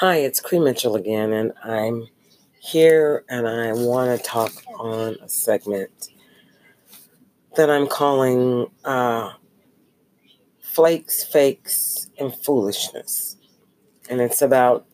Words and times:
Hi, 0.00 0.16
it's 0.16 0.40
Cree 0.40 0.58
Mitchell 0.58 0.94
again, 0.94 1.32
and 1.32 1.54
I'm 1.64 2.06
here 2.60 3.24
and 3.30 3.48
I 3.48 3.72
want 3.72 4.14
to 4.14 4.22
talk 4.22 4.52
on 4.78 5.16
a 5.22 5.28
segment 5.30 6.10
that 7.56 7.70
I'm 7.70 7.86
calling 7.86 8.70
uh, 8.84 9.32
Flakes, 10.60 11.24
Fakes, 11.24 12.10
and 12.20 12.34
Foolishness. 12.34 13.38
And 14.10 14.20
it's 14.20 14.42
about 14.42 14.86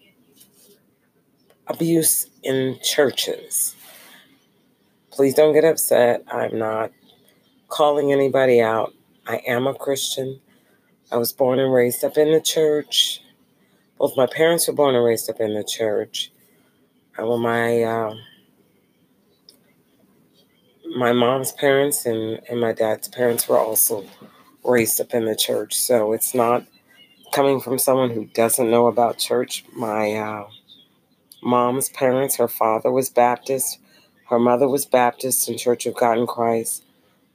abuse 1.66 2.28
in 2.44 2.78
churches. 2.80 3.74
Please 5.10 5.34
don't 5.34 5.52
get 5.52 5.64
upset. 5.64 6.22
I'm 6.30 6.56
not 6.56 6.92
calling 7.66 8.12
anybody 8.12 8.60
out. 8.60 8.94
I 9.26 9.38
am 9.48 9.66
a 9.66 9.74
Christian. 9.74 10.40
I 11.10 11.16
was 11.16 11.32
born 11.32 11.58
and 11.58 11.72
raised 11.72 12.04
up 12.04 12.16
in 12.16 12.30
the 12.30 12.40
church. 12.40 13.20
Both 14.02 14.16
my 14.16 14.26
parents 14.26 14.66
were 14.66 14.74
born 14.74 14.96
and 14.96 15.04
raised 15.04 15.30
up 15.30 15.38
in 15.38 15.54
the 15.54 15.62
church. 15.62 16.32
Well, 17.16 17.38
my 17.38 17.84
uh, 17.84 18.14
my 20.96 21.12
mom's 21.12 21.52
parents 21.52 22.04
and, 22.04 22.40
and 22.50 22.60
my 22.60 22.72
dad's 22.72 23.06
parents 23.06 23.48
were 23.48 23.60
also 23.60 24.04
raised 24.64 25.00
up 25.00 25.14
in 25.14 25.26
the 25.26 25.36
church. 25.36 25.76
So 25.76 26.12
it's 26.12 26.34
not 26.34 26.66
coming 27.32 27.60
from 27.60 27.78
someone 27.78 28.10
who 28.10 28.24
doesn't 28.24 28.68
know 28.68 28.88
about 28.88 29.18
church. 29.18 29.64
My 29.72 30.14
uh, 30.14 30.48
mom's 31.40 31.88
parents, 31.90 32.38
her 32.38 32.48
father 32.48 32.90
was 32.90 33.08
Baptist, 33.08 33.78
her 34.30 34.40
mother 34.40 34.66
was 34.66 34.84
Baptist 34.84 35.48
in 35.48 35.56
Church 35.56 35.86
of 35.86 35.94
God 35.94 36.18
in 36.18 36.26
Christ. 36.26 36.84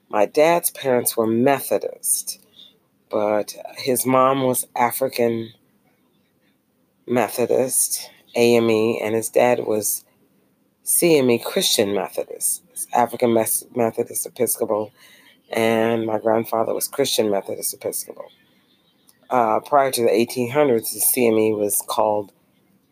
My 0.10 0.26
dad's 0.26 0.72
parents 0.72 1.16
were 1.16 1.28
Methodist, 1.28 2.42
but 3.10 3.56
his 3.78 4.06
mom 4.06 4.44
was 4.44 4.68
African 4.76 5.54
Methodist, 7.08 8.10
AME, 8.36 9.00
and 9.02 9.16
his 9.16 9.30
dad 9.30 9.66
was 9.66 10.04
CME 10.86 11.44
Christian 11.44 11.94
Methodist, 11.94 12.64
African 12.94 13.34
Methodist 13.34 14.26
Episcopal, 14.26 14.92
and 15.50 16.06
my 16.06 16.20
grandfather 16.20 16.74
was 16.74 16.88
Christian 16.88 17.32
Methodist 17.32 17.74
Episcopal. 17.74 18.26
Uh, 19.30 19.60
prior 19.62 19.92
to 19.92 20.02
the 20.02 20.10
1800s, 20.10 20.94
the 20.94 21.00
CME 21.00 21.58
was 21.58 21.84
called 21.88 22.32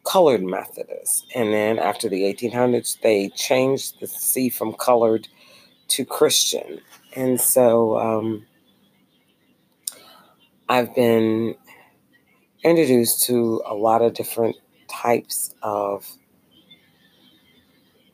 Colored 0.05 0.43
Methodist, 0.43 1.25
and 1.33 1.53
then 1.53 1.79
after 1.79 2.09
the 2.09 2.23
1800s, 2.23 2.99
they 3.01 3.29
changed 3.29 3.99
the 3.99 4.07
C 4.07 4.49
from 4.49 4.73
colored 4.73 5.27
to 5.89 6.05
Christian, 6.05 6.81
and 7.15 7.39
so 7.39 7.97
um, 7.97 8.45
I've 10.67 10.93
been 10.95 11.55
introduced 12.65 13.23
to 13.25 13.61
a 13.65 13.75
lot 13.75 14.01
of 14.01 14.15
different 14.15 14.55
types 14.89 15.53
of 15.61 16.17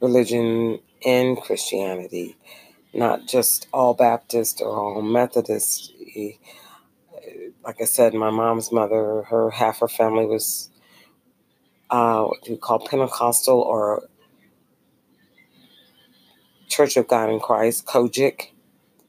religion 0.01 0.79
in 1.01 1.37
Christianity, 1.37 2.35
not 2.93 3.27
just 3.27 3.67
all 3.71 3.93
Baptist 3.93 4.61
or 4.61 4.77
all 4.77 5.01
Methodist. 5.01 5.93
Like 7.63 7.81
I 7.81 7.85
said, 7.85 8.13
my 8.13 8.29
mom's 8.29 8.73
mother, 8.73 9.23
her 9.23 9.51
half 9.51 9.79
her 9.79 9.87
family 9.87 10.25
was 10.25 10.69
uh, 11.89 12.23
what 12.23 12.45
you 12.45 12.57
call 12.57 12.79
Pentecostal 12.79 13.59
or 13.59 14.03
Church 16.67 16.97
of 16.97 17.07
God 17.07 17.29
in 17.29 17.39
Christ, 17.39 17.85
COGIC, 17.85 18.51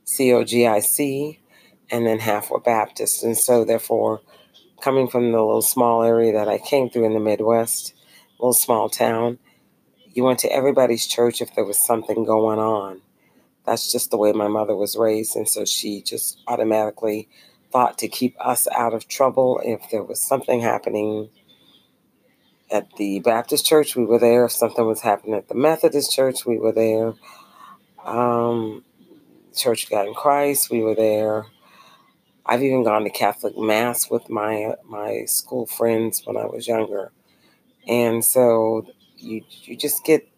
C 0.04 0.32
O 0.32 0.44
G 0.44 0.66
I 0.66 0.80
C, 0.80 1.40
and 1.90 2.06
then 2.06 2.20
half 2.20 2.50
were 2.50 2.60
Baptist. 2.60 3.24
And 3.24 3.36
so, 3.36 3.64
therefore, 3.64 4.20
coming 4.83 5.08
from 5.08 5.30
the 5.30 5.38
little 5.38 5.62
small 5.62 6.02
area 6.02 6.33
that 6.33 6.48
I 6.48 6.58
came 6.58 6.91
through 6.91 7.06
in 7.06 7.14
the 7.14 7.20
Midwest, 7.20 7.94
little 8.38 8.52
small 8.52 8.88
town, 8.88 9.38
you 10.12 10.25
went 10.25 10.41
to 10.41 10.52
everybody's 10.52 11.06
church 11.06 11.41
if 11.41 11.55
there 11.55 11.64
was 11.64 11.78
something 11.78 12.25
going 12.25 12.58
on. 12.58 13.00
That's 13.64 13.92
just 13.92 14.10
the 14.10 14.16
way 14.16 14.32
my 14.32 14.48
mother 14.48 14.75
was 14.75 14.97
raised. 14.97 15.37
And 15.37 15.48
so 15.48 15.65
she 15.65 16.03
just 16.03 16.43
automatically 16.48 17.28
thought 17.70 17.97
to 17.98 18.09
keep 18.09 18.37
us 18.44 18.66
out 18.75 18.93
of 18.93 19.09
trouble. 19.09 19.60
If 19.65 19.88
there 19.91 20.03
was 20.03 20.20
something 20.20 20.60
happening 20.60 21.31
at 22.70 22.97
the 22.97 23.20
Baptist 23.20 23.64
church, 23.64 23.94
we 23.94 24.04
were 24.04 24.19
there. 24.19 24.47
If 24.47 24.53
something 24.53 24.84
was 24.84 25.03
happening 25.03 25.34
at 25.34 25.49
the 25.49 25.54
Methodist 25.54 26.12
church, 26.12 26.44
we 26.44 26.59
were 26.59 26.72
there. 26.72 27.14
Um, 28.04 28.84
church 29.54 29.84
of 29.84 29.91
God 29.91 30.09
in 30.09 30.14
Christ, 30.14 30.70
we 30.70 30.81
were 30.81 30.97
there. 30.97 31.47
I've 32.44 32.62
even 32.62 32.82
gone 32.84 33.04
to 33.04 33.10
Catholic 33.10 33.56
Mass 33.56 34.10
with 34.10 34.28
my 34.28 34.75
my 34.84 35.25
school 35.26 35.66
friends 35.66 36.22
when 36.25 36.36
I 36.36 36.47
was 36.47 36.66
younger, 36.66 37.12
and 37.86 38.25
so 38.25 38.86
you 39.16 39.42
you 39.62 39.76
just 39.76 40.04
get 40.04 40.28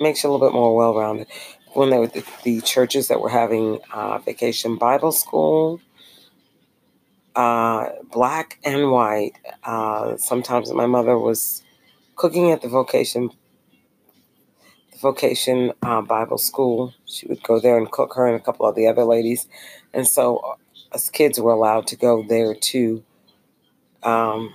makes 0.00 0.22
you 0.22 0.30
a 0.30 0.32
little 0.32 0.46
bit 0.48 0.54
more 0.54 0.74
well 0.74 0.94
rounded. 0.94 1.28
When 1.74 1.90
there 1.90 2.00
were 2.00 2.08
the, 2.08 2.24
the, 2.42 2.60
churches 2.62 3.06
that 3.08 3.20
were 3.20 3.28
having 3.28 3.78
uh, 3.92 4.18
vacation 4.18 4.76
Bible 4.76 5.12
school, 5.12 5.80
uh, 7.36 7.90
black 8.10 8.58
and 8.64 8.90
white. 8.90 9.34
Uh, 9.62 10.16
sometimes 10.16 10.72
my 10.72 10.86
mother 10.86 11.16
was 11.16 11.62
cooking 12.16 12.50
at 12.50 12.62
the 12.62 12.68
vocation 12.68 13.30
the 14.92 14.98
vocation 14.98 15.72
uh, 15.82 16.02
Bible 16.02 16.38
school. 16.38 16.92
She 17.06 17.26
would 17.28 17.42
go 17.42 17.60
there 17.60 17.78
and 17.78 17.90
cook 17.90 18.14
her 18.14 18.26
and 18.26 18.36
a 18.36 18.40
couple 18.40 18.66
of 18.66 18.74
the 18.74 18.88
other 18.88 19.04
ladies, 19.04 19.46
and 19.94 20.08
so 20.08 20.58
us 20.92 21.10
kids 21.10 21.40
were 21.40 21.52
allowed 21.52 21.86
to 21.88 21.96
go 21.96 22.22
there 22.22 22.54
too 22.54 23.04
um, 24.02 24.52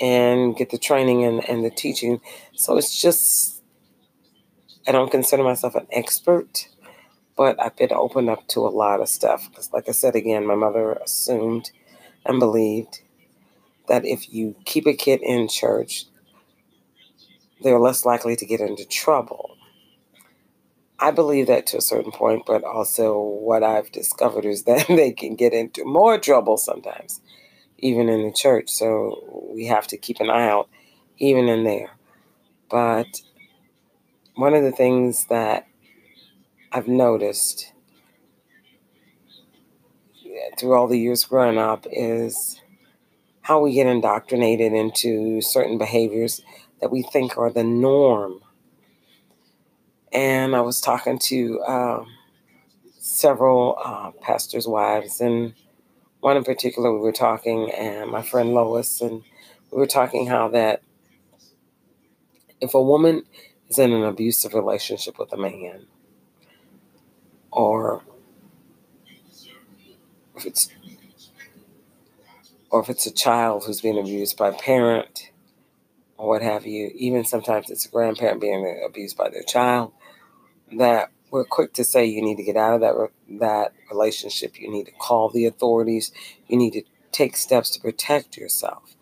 and 0.00 0.56
get 0.56 0.70
the 0.70 0.78
training 0.78 1.24
and, 1.24 1.48
and 1.48 1.64
the 1.64 1.70
teaching. 1.70 2.20
So 2.54 2.76
it's 2.76 3.00
just, 3.00 3.62
I 4.86 4.92
don't 4.92 5.10
consider 5.10 5.42
myself 5.42 5.74
an 5.74 5.86
expert, 5.92 6.68
but 7.36 7.60
I've 7.60 7.76
been 7.76 7.92
opened 7.92 8.30
up 8.30 8.46
to 8.48 8.60
a 8.60 8.70
lot 8.70 9.00
of 9.00 9.08
stuff. 9.08 9.48
Because, 9.50 9.72
like 9.72 9.88
I 9.88 9.92
said 9.92 10.14
again, 10.14 10.46
my 10.46 10.54
mother 10.54 10.92
assumed 10.92 11.70
and 12.24 12.38
believed 12.38 13.00
that 13.88 14.04
if 14.04 14.32
you 14.32 14.56
keep 14.64 14.86
a 14.86 14.94
kid 14.94 15.20
in 15.22 15.48
church, 15.48 16.06
they're 17.62 17.78
less 17.78 18.04
likely 18.04 18.36
to 18.36 18.46
get 18.46 18.60
into 18.60 18.84
trouble. 18.84 19.56
I 20.98 21.10
believe 21.10 21.48
that 21.48 21.66
to 21.68 21.78
a 21.78 21.82
certain 21.82 22.12
point, 22.12 22.44
but 22.46 22.62
also 22.64 23.18
what 23.18 23.62
I've 23.62 23.90
discovered 23.92 24.44
is 24.44 24.62
that 24.64 24.86
they 24.88 25.12
can 25.12 25.34
get 25.34 25.52
into 25.52 25.84
more 25.84 26.18
trouble 26.18 26.56
sometimes, 26.56 27.20
even 27.78 28.08
in 28.08 28.24
the 28.24 28.32
church. 28.32 28.70
So 28.70 29.50
we 29.52 29.66
have 29.66 29.86
to 29.88 29.96
keep 29.96 30.20
an 30.20 30.30
eye 30.30 30.48
out, 30.48 30.68
even 31.18 31.48
in 31.48 31.64
there. 31.64 31.90
But 32.70 33.22
one 34.34 34.54
of 34.54 34.62
the 34.62 34.72
things 34.72 35.26
that 35.26 35.66
I've 36.72 36.88
noticed 36.88 37.72
through 40.58 40.74
all 40.74 40.88
the 40.88 40.98
years 40.98 41.24
growing 41.24 41.58
up 41.58 41.86
is 41.90 42.60
how 43.42 43.60
we 43.60 43.74
get 43.74 43.86
indoctrinated 43.86 44.72
into 44.72 45.40
certain 45.40 45.78
behaviors 45.78 46.40
that 46.80 46.90
we 46.90 47.02
think 47.02 47.36
are 47.36 47.50
the 47.50 47.62
norm 47.62 48.40
and 50.14 50.56
I 50.56 50.60
was 50.62 50.80
talking 50.80 51.18
to 51.20 51.62
um, 51.64 52.06
several 52.98 53.78
uh, 53.84 54.12
pastors' 54.22 54.68
wives, 54.68 55.20
and 55.20 55.54
one 56.20 56.36
in 56.36 56.44
particular, 56.44 56.92
we 56.92 57.00
were 57.00 57.12
talking, 57.12 57.70
and 57.72 58.10
my 58.10 58.22
friend 58.22 58.54
Lois, 58.54 59.00
and 59.00 59.22
we 59.70 59.78
were 59.78 59.86
talking 59.86 60.26
how 60.26 60.48
that 60.48 60.82
if 62.60 62.74
a 62.74 62.82
woman 62.82 63.24
is 63.68 63.78
in 63.78 63.92
an 63.92 64.04
abusive 64.04 64.54
relationship 64.54 65.18
with 65.18 65.32
a 65.32 65.36
man, 65.36 65.86
or 67.50 68.02
if 70.36 70.46
it's 70.46 70.70
or 72.70 72.80
if 72.80 72.88
it's 72.88 73.06
a 73.06 73.12
child 73.12 73.64
who's 73.64 73.80
being 73.80 73.98
abused 73.98 74.36
by 74.36 74.48
a 74.48 74.52
parent 74.52 75.30
or 76.16 76.28
what 76.28 76.42
have 76.42 76.66
you, 76.66 76.90
even 76.94 77.24
sometimes 77.24 77.70
it's 77.70 77.86
a 77.86 77.88
grandparent 77.88 78.40
being 78.40 78.82
abused 78.86 79.16
by 79.16 79.28
their 79.28 79.42
child, 79.42 79.92
that 80.78 81.10
we're 81.30 81.44
quick 81.44 81.72
to 81.74 81.84
say 81.84 82.04
you 82.04 82.22
need 82.22 82.36
to 82.36 82.44
get 82.44 82.56
out 82.56 82.74
of 82.74 82.80
that 82.80 83.10
that 83.40 83.72
relationship. 83.90 84.60
You 84.60 84.70
need 84.70 84.86
to 84.86 84.92
call 84.92 85.28
the 85.28 85.46
authorities. 85.46 86.12
You 86.46 86.56
need 86.56 86.74
to 86.74 86.82
take 87.10 87.36
steps 87.36 87.70
to 87.70 87.80
protect 87.80 88.36
yourself. 88.36 88.94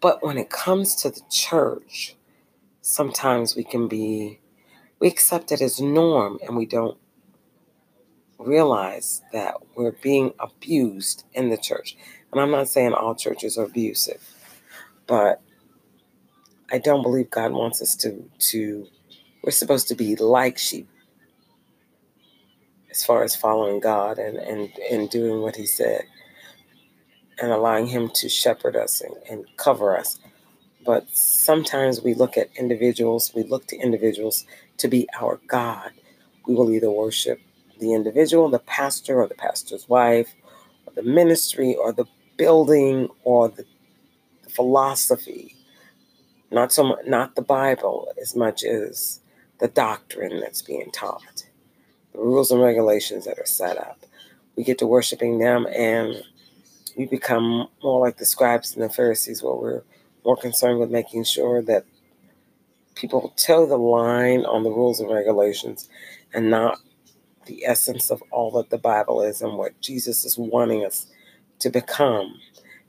But 0.00 0.22
when 0.22 0.36
it 0.36 0.50
comes 0.50 0.94
to 0.96 1.10
the 1.10 1.22
church, 1.30 2.16
sometimes 2.82 3.56
we 3.56 3.64
can 3.64 3.88
be 3.88 4.40
we 5.00 5.08
accept 5.08 5.52
it 5.52 5.60
as 5.60 5.80
norm 5.80 6.38
and 6.46 6.56
we 6.56 6.66
don't 6.66 6.98
realize 8.38 9.22
that 9.32 9.54
we're 9.74 9.92
being 9.92 10.34
abused 10.38 11.24
in 11.32 11.48
the 11.48 11.56
church. 11.56 11.96
And 12.30 12.40
I'm 12.40 12.50
not 12.50 12.68
saying 12.68 12.92
all 12.92 13.14
churches 13.14 13.56
are 13.56 13.64
abusive, 13.64 14.22
but 15.06 15.40
I 16.70 16.78
don't 16.78 17.02
believe 17.02 17.30
God 17.30 17.52
wants 17.52 17.80
us 17.80 17.96
to 17.96 18.28
to 18.50 18.86
we're 19.42 19.50
supposed 19.50 19.88
to 19.88 19.94
be 19.94 20.16
like 20.16 20.58
sheep 20.58 20.88
as 22.94 23.04
far 23.04 23.24
as 23.24 23.36
following 23.36 23.80
God 23.80 24.18
and, 24.18 24.38
and, 24.38 24.70
and 24.90 25.10
doing 25.10 25.42
what 25.42 25.56
He 25.56 25.66
said. 25.66 26.04
and 27.40 27.52
allowing 27.52 27.88
Him 27.88 28.10
to 28.16 28.30
shepherd 28.30 28.76
us 28.76 29.02
and, 29.02 29.16
and 29.30 29.46
cover 29.58 29.98
us. 29.98 30.20
But 30.86 31.06
sometimes 31.16 32.02
we 32.02 32.14
look 32.14 32.38
at 32.38 32.50
individuals, 32.58 33.32
we 33.34 33.44
look 33.44 33.66
to 33.68 33.76
individuals 33.78 34.46
to 34.78 34.88
be 34.88 35.08
our 35.20 35.40
God. 35.48 35.92
We 36.46 36.54
will 36.54 36.70
either 36.72 36.90
worship 36.90 37.40
the 37.80 37.94
individual, 37.94 38.50
the 38.50 38.60
pastor, 38.60 39.22
or 39.22 39.28
the 39.28 39.34
pastor's 39.36 39.88
wife, 39.88 40.34
or 40.86 40.94
the 40.94 41.02
ministry, 41.04 41.76
or 41.76 41.92
the 41.92 42.06
building, 42.38 43.08
or 43.24 43.48
the, 43.48 43.66
the 44.44 44.50
philosophy. 44.50 45.56
Not 46.50 46.72
so 46.72 46.84
much, 46.84 47.06
not 47.06 47.36
the 47.36 47.42
Bible 47.42 48.08
as 48.20 48.36
much 48.36 48.64
as 48.64 49.20
the 49.60 49.68
doctrine 49.68 50.40
that's 50.40 50.62
being 50.62 50.90
taught, 50.92 51.43
the 52.14 52.20
rules 52.20 52.50
and 52.50 52.62
regulations 52.62 53.24
that 53.24 53.38
are 53.38 53.46
set 53.46 53.76
up. 53.76 54.00
We 54.56 54.64
get 54.64 54.78
to 54.78 54.86
worshiping 54.86 55.38
them, 55.38 55.66
and 55.66 56.22
we 56.96 57.06
become 57.06 57.68
more 57.82 58.00
like 58.00 58.18
the 58.18 58.26
scribes 58.26 58.74
and 58.74 58.82
the 58.82 58.88
Pharisees, 58.88 59.42
where 59.42 59.54
we're 59.54 59.82
more 60.24 60.36
concerned 60.36 60.78
with 60.80 60.90
making 60.90 61.24
sure 61.24 61.60
that 61.62 61.84
people 62.94 63.34
toe 63.36 63.66
the 63.66 63.76
line 63.76 64.44
on 64.44 64.62
the 64.62 64.70
rules 64.70 65.00
and 65.00 65.10
regulations 65.10 65.88
and 66.32 66.48
not 66.48 66.78
the 67.46 67.64
essence 67.66 68.10
of 68.10 68.22
all 68.30 68.50
that 68.52 68.70
the 68.70 68.78
Bible 68.78 69.20
is 69.20 69.42
and 69.42 69.58
what 69.58 69.78
Jesus 69.80 70.24
is 70.24 70.38
wanting 70.38 70.84
us 70.84 71.06
to 71.58 71.70
become. 71.70 72.40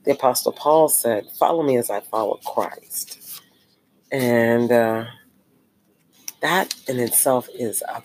The 0.04 0.12
Apostle 0.12 0.52
Paul 0.52 0.88
said, 0.88 1.26
Follow 1.38 1.62
me 1.62 1.76
as 1.76 1.90
I 1.90 2.00
follow 2.00 2.38
Christ. 2.46 3.42
And 4.12 4.70
uh, 4.70 5.06
that 6.40 6.74
in 6.86 7.00
itself 7.00 7.48
is 7.54 7.82
a 7.82 8.00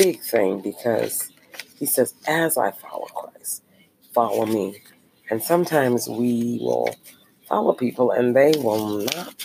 big 0.00 0.22
thing 0.22 0.60
because 0.60 1.30
he 1.78 1.84
says, 1.84 2.14
As 2.26 2.56
I 2.56 2.70
follow 2.70 3.04
Christ, 3.04 3.62
follow 4.14 4.46
me. 4.46 4.82
And 5.28 5.42
sometimes 5.42 6.08
we 6.08 6.58
will 6.62 6.88
follow 7.46 7.74
people 7.74 8.10
and 8.10 8.34
they 8.34 8.52
will 8.56 9.04
not 9.04 9.44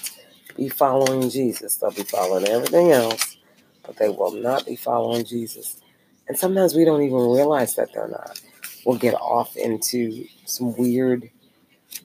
be 0.56 0.70
following 0.70 1.30
Jesus. 1.30 1.76
They'll 1.76 1.92
be 1.92 2.04
following 2.04 2.48
everything 2.48 2.92
else, 2.92 3.36
but 3.86 3.98
they 3.98 4.08
will 4.08 4.32
not 4.32 4.66
be 4.66 4.78
following 4.78 5.26
Jesus. 5.26 5.82
And 6.30 6.38
sometimes 6.38 6.74
we 6.74 6.86
don't 6.86 7.04
even 7.04 7.18
realize 7.18 7.76
that 7.76 7.92
they're 7.94 8.08
not. 8.08 8.40
We'll 8.86 8.98
get 8.98 9.16
off 9.16 9.58
into 9.58 10.26
some 10.46 10.74
weird 10.78 11.30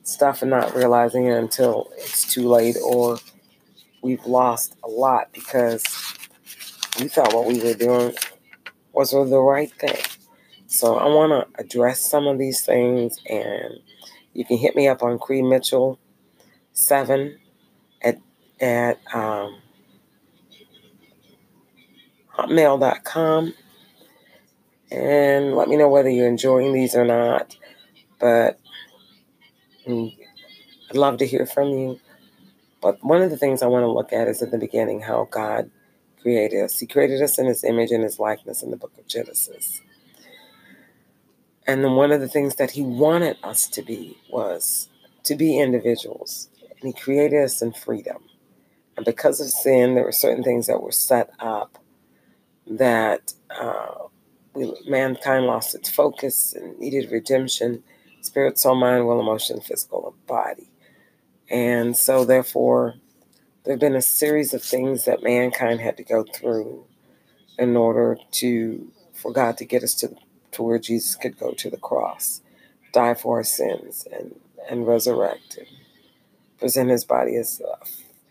stuff 0.03 0.43
and 0.43 0.51
not 0.51 0.75
realizing 0.75 1.27
it 1.27 1.39
until 1.39 1.89
it's 1.99 2.33
too 2.33 2.49
late 2.49 2.77
or 2.85 3.19
we've 4.03 4.27
lost 4.27 4.75
a 4.83 4.89
lot 4.89 5.33
because 5.33 5.85
we 6.99 7.07
thought 7.07 7.33
what 7.33 7.47
we 7.47 7.63
were 7.63 7.75
doing 7.75 8.13
was 8.93 9.11
the 9.11 9.41
right 9.41 9.73
thing. 9.73 9.97
So 10.67 10.97
I 10.97 11.07
want 11.07 11.33
to 11.33 11.61
address 11.61 12.09
some 12.09 12.27
of 12.27 12.39
these 12.39 12.65
things 12.65 13.19
and 13.29 13.81
you 14.35 14.45
can 14.45 14.57
hit 14.57 14.77
me 14.77 14.89
up 14.89 15.03
on 15.03 15.19
Cree 15.19 15.43
Mitchell 15.43 15.99
7 16.73 17.39
at 18.03 18.19
at 18.61 18.99
um, 19.13 19.61
hotmail.com 22.37 23.55
and 24.91 25.57
let 25.57 25.69
me 25.69 25.77
know 25.77 25.89
whether 25.89 26.09
you're 26.09 26.29
enjoying 26.29 26.73
these 26.73 26.95
or 26.95 27.05
not. 27.05 27.57
But 28.19 28.61
mm, 29.87 30.17
I'd 30.91 30.97
love 30.97 31.19
to 31.19 31.27
hear 31.27 31.47
from 31.47 31.69
you. 31.71 32.01
But 32.81 33.03
one 33.05 33.23
of 33.23 33.31
the 33.31 33.37
things 33.37 33.63
I 33.63 33.67
want 33.67 33.83
to 33.83 33.91
look 33.91 34.13
at 34.13 34.29
is 34.29 34.43
at 34.43 34.51
the 34.51 34.59
beginning 34.59 35.01
how 35.01 35.29
God 35.31 35.71
created 36.23 36.65
us. 36.65 36.79
He 36.79 36.87
created 36.87 37.23
us 37.23 37.39
in 37.39 37.47
His 37.47 37.65
image 37.65 37.91
and 37.91 38.03
His 38.03 38.19
likeness 38.19 38.63
in 38.63 38.71
the 38.71 38.77
book 38.77 38.93
of 38.99 39.07
Genesis. 39.07 39.81
And 41.67 41.85
then 41.85 41.93
one 41.93 42.13
of 42.13 42.21
the 42.21 42.29
things 42.29 42.57
that 42.57 42.73
He 42.73 42.83
wanted 42.83 43.37
us 43.43 43.67
to 43.69 43.83
be 43.83 44.19
was 44.31 44.89
to 45.25 45.35
be 45.35 45.59
individuals. 45.59 46.49
And 46.63 46.89
He 46.89 46.93
created 46.93 47.45
us 47.45 47.63
in 47.63 47.73
freedom. 47.73 48.25
And 48.97 49.05
because 49.05 49.41
of 49.41 49.49
sin, 49.49 49.95
there 49.95 50.05
were 50.05 50.13
certain 50.13 50.45
things 50.45 50.67
that 50.67 50.83
were 50.83 50.93
set 50.93 51.31
up 51.39 51.79
that 52.67 53.33
uh, 53.51 54.07
we, 54.55 54.73
mankind 54.87 55.47
lost 55.47 55.75
its 55.75 55.89
focus 55.89 56.55
and 56.55 56.79
needed 56.79 57.11
redemption 57.11 57.83
spirit, 58.21 58.59
soul, 58.59 58.75
mind, 58.75 59.07
will, 59.07 59.21
emotion, 59.21 59.61
physical, 59.61 60.13
and 60.13 60.27
body. 60.27 60.71
And 61.51 61.97
so, 61.97 62.25
therefore, 62.25 62.95
there 63.71 63.77
have 63.77 63.81
been 63.81 63.95
a 63.95 64.03
series 64.03 64.53
of 64.53 64.65
things 64.65 65.05
that 65.05 65.23
mankind 65.23 65.79
had 65.79 65.97
to 65.97 66.03
go 66.03 66.25
through 66.25 66.85
in 67.57 67.77
order 67.77 68.19
to 68.33 68.91
for 69.15 69.33
God 69.33 69.59
to 69.59 69.65
get 69.65 69.85
us 69.85 69.95
to, 69.95 70.17
to 70.51 70.63
where 70.65 70.81
Jesus 70.81 71.15
could 71.15 71.39
go 71.39 71.53
to 71.53 71.71
the 71.71 71.77
cross, 71.77 72.43
die 72.93 73.15
for 73.15 73.37
our 73.37 73.45
sins, 73.45 74.09
and, 74.13 74.35
and 74.69 74.89
resurrect 74.89 75.57
and 75.57 75.69
present 76.59 76.91
his 76.91 77.05
body 77.05 77.37
as 77.37 77.61
a 77.61 77.87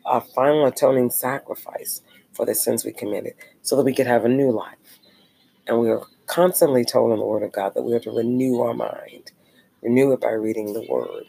a 0.06 0.20
final 0.20 0.66
atoning 0.66 1.10
sacrifice 1.10 2.02
for 2.34 2.46
the 2.46 2.54
sins 2.54 2.84
we 2.84 2.92
committed 2.92 3.36
so 3.62 3.78
that 3.78 3.86
we 3.86 3.96
could 3.96 4.08
have 4.08 4.26
a 4.26 4.30
new 4.30 4.52
life. 4.52 5.00
And 5.68 5.80
we 5.80 5.90
are 5.90 6.02
constantly 6.28 6.84
told 6.84 7.14
in 7.14 7.20
the 7.20 7.26
Word 7.26 7.44
of 7.44 7.54
God 7.54 7.76
that 7.76 7.84
we 7.84 7.94
are 7.94 8.02
to 8.02 8.12
renew 8.12 8.60
our 8.60 8.74
mind, 8.74 9.32
renew 9.82 10.12
it 10.12 10.20
by 10.20 10.32
reading 10.32 10.74
the 10.74 10.86
Word. 10.90 11.24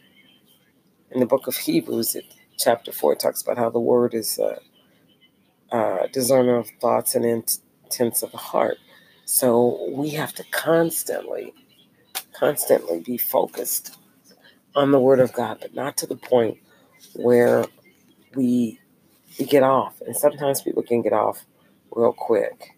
In 1.11 1.21
the 1.21 1.25
book 1.25 1.47
of 1.47 1.55
Hebrews, 1.55 2.15
it, 2.15 2.25
chapter 2.63 2.91
4, 2.91 3.13
it 3.13 3.19
talks 3.19 3.41
about 3.41 3.57
how 3.57 3.69
the 3.69 3.79
Word 3.79 4.13
is 4.13 4.39
a, 4.39 4.59
a 5.75 6.07
discerner 6.11 6.57
of 6.57 6.69
thoughts 6.81 7.15
and 7.15 7.25
intents 7.25 8.23
of 8.23 8.31
the 8.31 8.37
heart. 8.37 8.77
So 9.25 9.89
we 9.91 10.11
have 10.11 10.33
to 10.35 10.43
constantly, 10.51 11.53
constantly 12.33 13.01
be 13.01 13.17
focused 13.17 13.97
on 14.75 14.91
the 14.91 14.99
Word 14.99 15.19
of 15.19 15.33
God, 15.33 15.57
but 15.61 15.73
not 15.73 15.97
to 15.97 16.07
the 16.07 16.15
point 16.15 16.57
where 17.13 17.65
we 18.35 18.79
we 19.39 19.45
get 19.45 19.63
off, 19.63 20.01
and 20.01 20.15
sometimes 20.15 20.61
people 20.61 20.83
can 20.83 21.01
get 21.01 21.13
off 21.13 21.45
real 21.95 22.13
quick. 22.13 22.75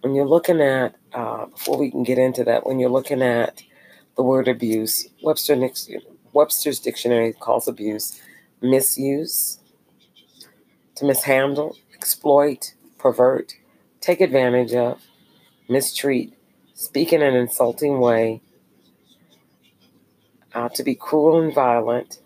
When 0.00 0.14
you're 0.14 0.26
looking 0.26 0.60
at, 0.60 0.96
uh, 1.12 1.46
before 1.46 1.78
we 1.78 1.90
can 1.90 2.02
get 2.02 2.18
into 2.18 2.44
that, 2.44 2.66
when 2.66 2.78
you're 2.80 2.90
looking 2.90 3.22
at 3.22 3.62
the 4.16 4.22
word 4.22 4.48
abuse, 4.48 5.08
Webster, 5.22 5.56
Webster's 6.32 6.80
dictionary 6.80 7.32
calls 7.32 7.68
abuse 7.68 8.20
misuse, 8.62 9.58
to 10.94 11.04
mishandle, 11.04 11.76
exploit, 11.94 12.74
pervert, 12.98 13.56
take 14.00 14.20
advantage 14.20 14.72
of, 14.72 15.00
mistreat, 15.68 16.32
speak 16.74 17.12
in 17.12 17.22
an 17.22 17.34
insulting 17.34 17.98
way, 17.98 18.40
uh, 20.54 20.68
to 20.68 20.82
be 20.82 20.94
cruel 20.94 21.42
and 21.42 21.52
violent, 21.52 22.20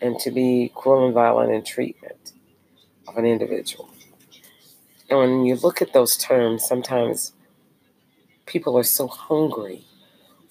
and 0.00 0.18
to 0.20 0.30
be 0.30 0.70
cruel 0.74 1.06
and 1.06 1.14
violent 1.14 1.52
in 1.52 1.64
treatment 1.64 2.32
of 3.08 3.16
an 3.16 3.26
individual. 3.26 3.90
And 5.08 5.18
when 5.18 5.44
you 5.44 5.56
look 5.56 5.82
at 5.82 5.92
those 5.92 6.16
terms, 6.16 6.64
sometimes 6.64 7.32
people 8.46 8.78
are 8.78 8.84
so 8.84 9.08
hungry 9.08 9.84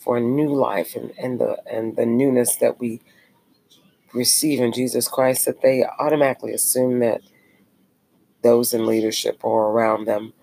for 0.10 0.18
a 0.18 0.22
new 0.22 0.48
life 0.48 0.96
and, 0.96 1.14
and 1.20 1.40
the 1.40 1.56
and 1.72 1.96
the 1.96 2.04
newness 2.04 2.56
that 2.56 2.80
we 2.80 3.00
receive 4.12 4.60
in 4.60 4.72
Jesus 4.72 5.08
Christ 5.08 5.46
that 5.46 5.62
they 5.62 5.86
automatically 6.00 6.52
assume 6.52 6.98
that 7.02 7.22
those 8.42 8.74
in 8.74 8.88
leadership 8.88 9.38
or 9.44 9.70
around 9.70 10.06
them 10.06 10.34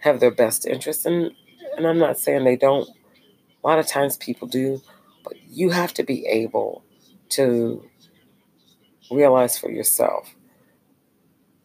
have 0.00 0.18
their 0.18 0.30
best 0.30 0.66
interests. 0.66 1.04
And 1.04 1.32
and 1.76 1.86
I'm 1.86 1.98
not 1.98 2.18
saying 2.18 2.44
they 2.44 2.56
don't. 2.56 2.88
A 2.88 3.66
lot 3.66 3.78
of 3.78 3.86
times 3.86 4.16
people 4.16 4.48
do, 4.48 4.80
but 5.22 5.34
you 5.46 5.68
have 5.68 5.92
to 5.92 6.02
be 6.02 6.24
able 6.26 6.82
to 7.32 7.86
realize 9.10 9.58
for 9.58 9.70
yourself 9.70 10.34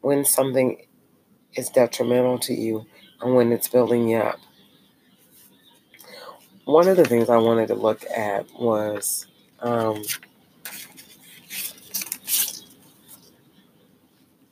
when 0.02 0.26
something 0.26 0.86
is 1.56 1.70
detrimental 1.70 2.40
to 2.40 2.54
you 2.54 2.88
and 3.22 3.36
when 3.36 3.54
it's 3.54 3.70
building 3.70 4.10
you 4.10 4.18
up. 4.18 4.40
One 6.66 6.88
of 6.88 6.96
the 6.96 7.06
things 7.06 7.30
I 7.30 7.38
wanted 7.38 7.68
to 7.68 7.76
look 7.76 8.04
at 8.16 8.46
was 8.60 9.26
um, 9.60 10.04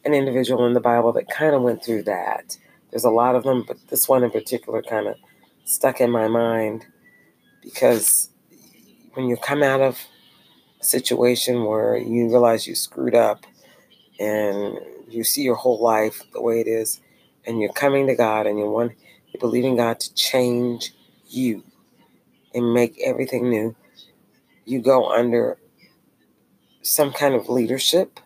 an 0.03 0.13
individual 0.13 0.65
in 0.65 0.73
the 0.73 0.79
Bible 0.79 1.13
that 1.13 1.29
kind 1.29 1.53
of 1.53 1.61
went 1.61 1.83
through 1.83 2.03
that. 2.03 2.57
There's 2.89 3.05
a 3.05 3.11
lot 3.11 3.35
of 3.35 3.43
them, 3.43 3.63
but 3.67 3.77
this 3.89 4.09
one 4.09 4.23
in 4.23 4.31
particular 4.31 4.81
kind 4.81 5.07
of 5.07 5.17
stuck 5.65 6.01
in 6.01 6.09
my 6.09 6.27
mind 6.27 6.87
because 7.61 8.29
when 9.13 9.27
you 9.27 9.37
come 9.37 9.61
out 9.61 9.81
of 9.81 9.99
a 10.81 10.83
situation 10.83 11.65
where 11.65 11.95
you 11.95 12.27
realize 12.27 12.65
you 12.65 12.73
screwed 12.73 13.13
up 13.13 13.45
and 14.19 14.79
you 15.07 15.23
see 15.23 15.43
your 15.43 15.55
whole 15.55 15.79
life 15.79 16.23
the 16.33 16.41
way 16.41 16.59
it 16.59 16.67
is, 16.67 17.01
and 17.45 17.59
you're 17.59 17.73
coming 17.73 18.07
to 18.07 18.15
God 18.15 18.47
and 18.47 18.57
you 18.57 18.69
want 18.69 18.93
you're 19.31 19.39
believing 19.39 19.75
God 19.75 19.99
to 19.99 20.13
change 20.15 20.93
you 21.27 21.63
and 22.53 22.73
make 22.73 22.99
everything 23.01 23.49
new, 23.49 23.75
you 24.65 24.81
go 24.81 25.11
under 25.11 25.57
some 26.81 27.11
kind 27.11 27.35
of 27.35 27.49
leadership 27.49 28.19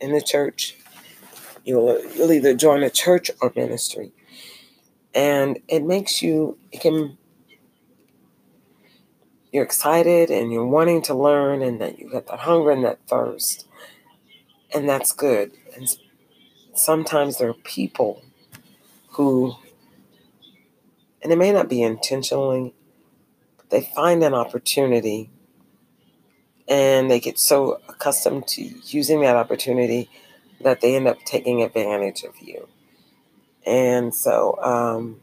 in 0.00 0.12
the 0.12 0.20
church. 0.20 0.76
You'll, 1.64 2.02
you'll 2.14 2.32
either 2.32 2.54
join 2.54 2.82
a 2.82 2.90
church 2.90 3.30
or 3.40 3.52
ministry. 3.56 4.12
And 5.14 5.60
it 5.68 5.84
makes 5.84 6.22
you, 6.22 6.58
it 6.72 6.80
can 6.80 7.16
you're 9.54 9.62
excited 9.62 10.30
and 10.30 10.52
you're 10.52 10.66
wanting 10.66 11.00
to 11.00 11.14
learn 11.14 11.62
and 11.62 11.80
that 11.80 11.96
you 12.00 12.10
got 12.10 12.26
that 12.26 12.40
hunger 12.40 12.72
and 12.72 12.84
that 12.84 12.98
thirst. 13.06 13.68
And 14.74 14.88
that's 14.88 15.12
good. 15.12 15.52
And 15.76 15.88
sometimes 16.74 17.38
there 17.38 17.50
are 17.50 17.54
people 17.54 18.20
who, 19.10 19.54
and 21.22 21.32
it 21.32 21.38
may 21.38 21.52
not 21.52 21.68
be 21.68 21.82
intentionally, 21.82 22.74
they 23.74 23.80
find 23.80 24.22
an 24.22 24.34
opportunity 24.34 25.28
and 26.68 27.10
they 27.10 27.18
get 27.18 27.40
so 27.40 27.80
accustomed 27.88 28.46
to 28.46 28.62
using 28.84 29.20
that 29.22 29.34
opportunity 29.34 30.08
that 30.60 30.80
they 30.80 30.94
end 30.94 31.08
up 31.08 31.18
taking 31.24 31.60
advantage 31.60 32.22
of 32.22 32.38
you. 32.40 32.68
And 33.66 34.14
so, 34.14 34.56
um, 34.62 35.20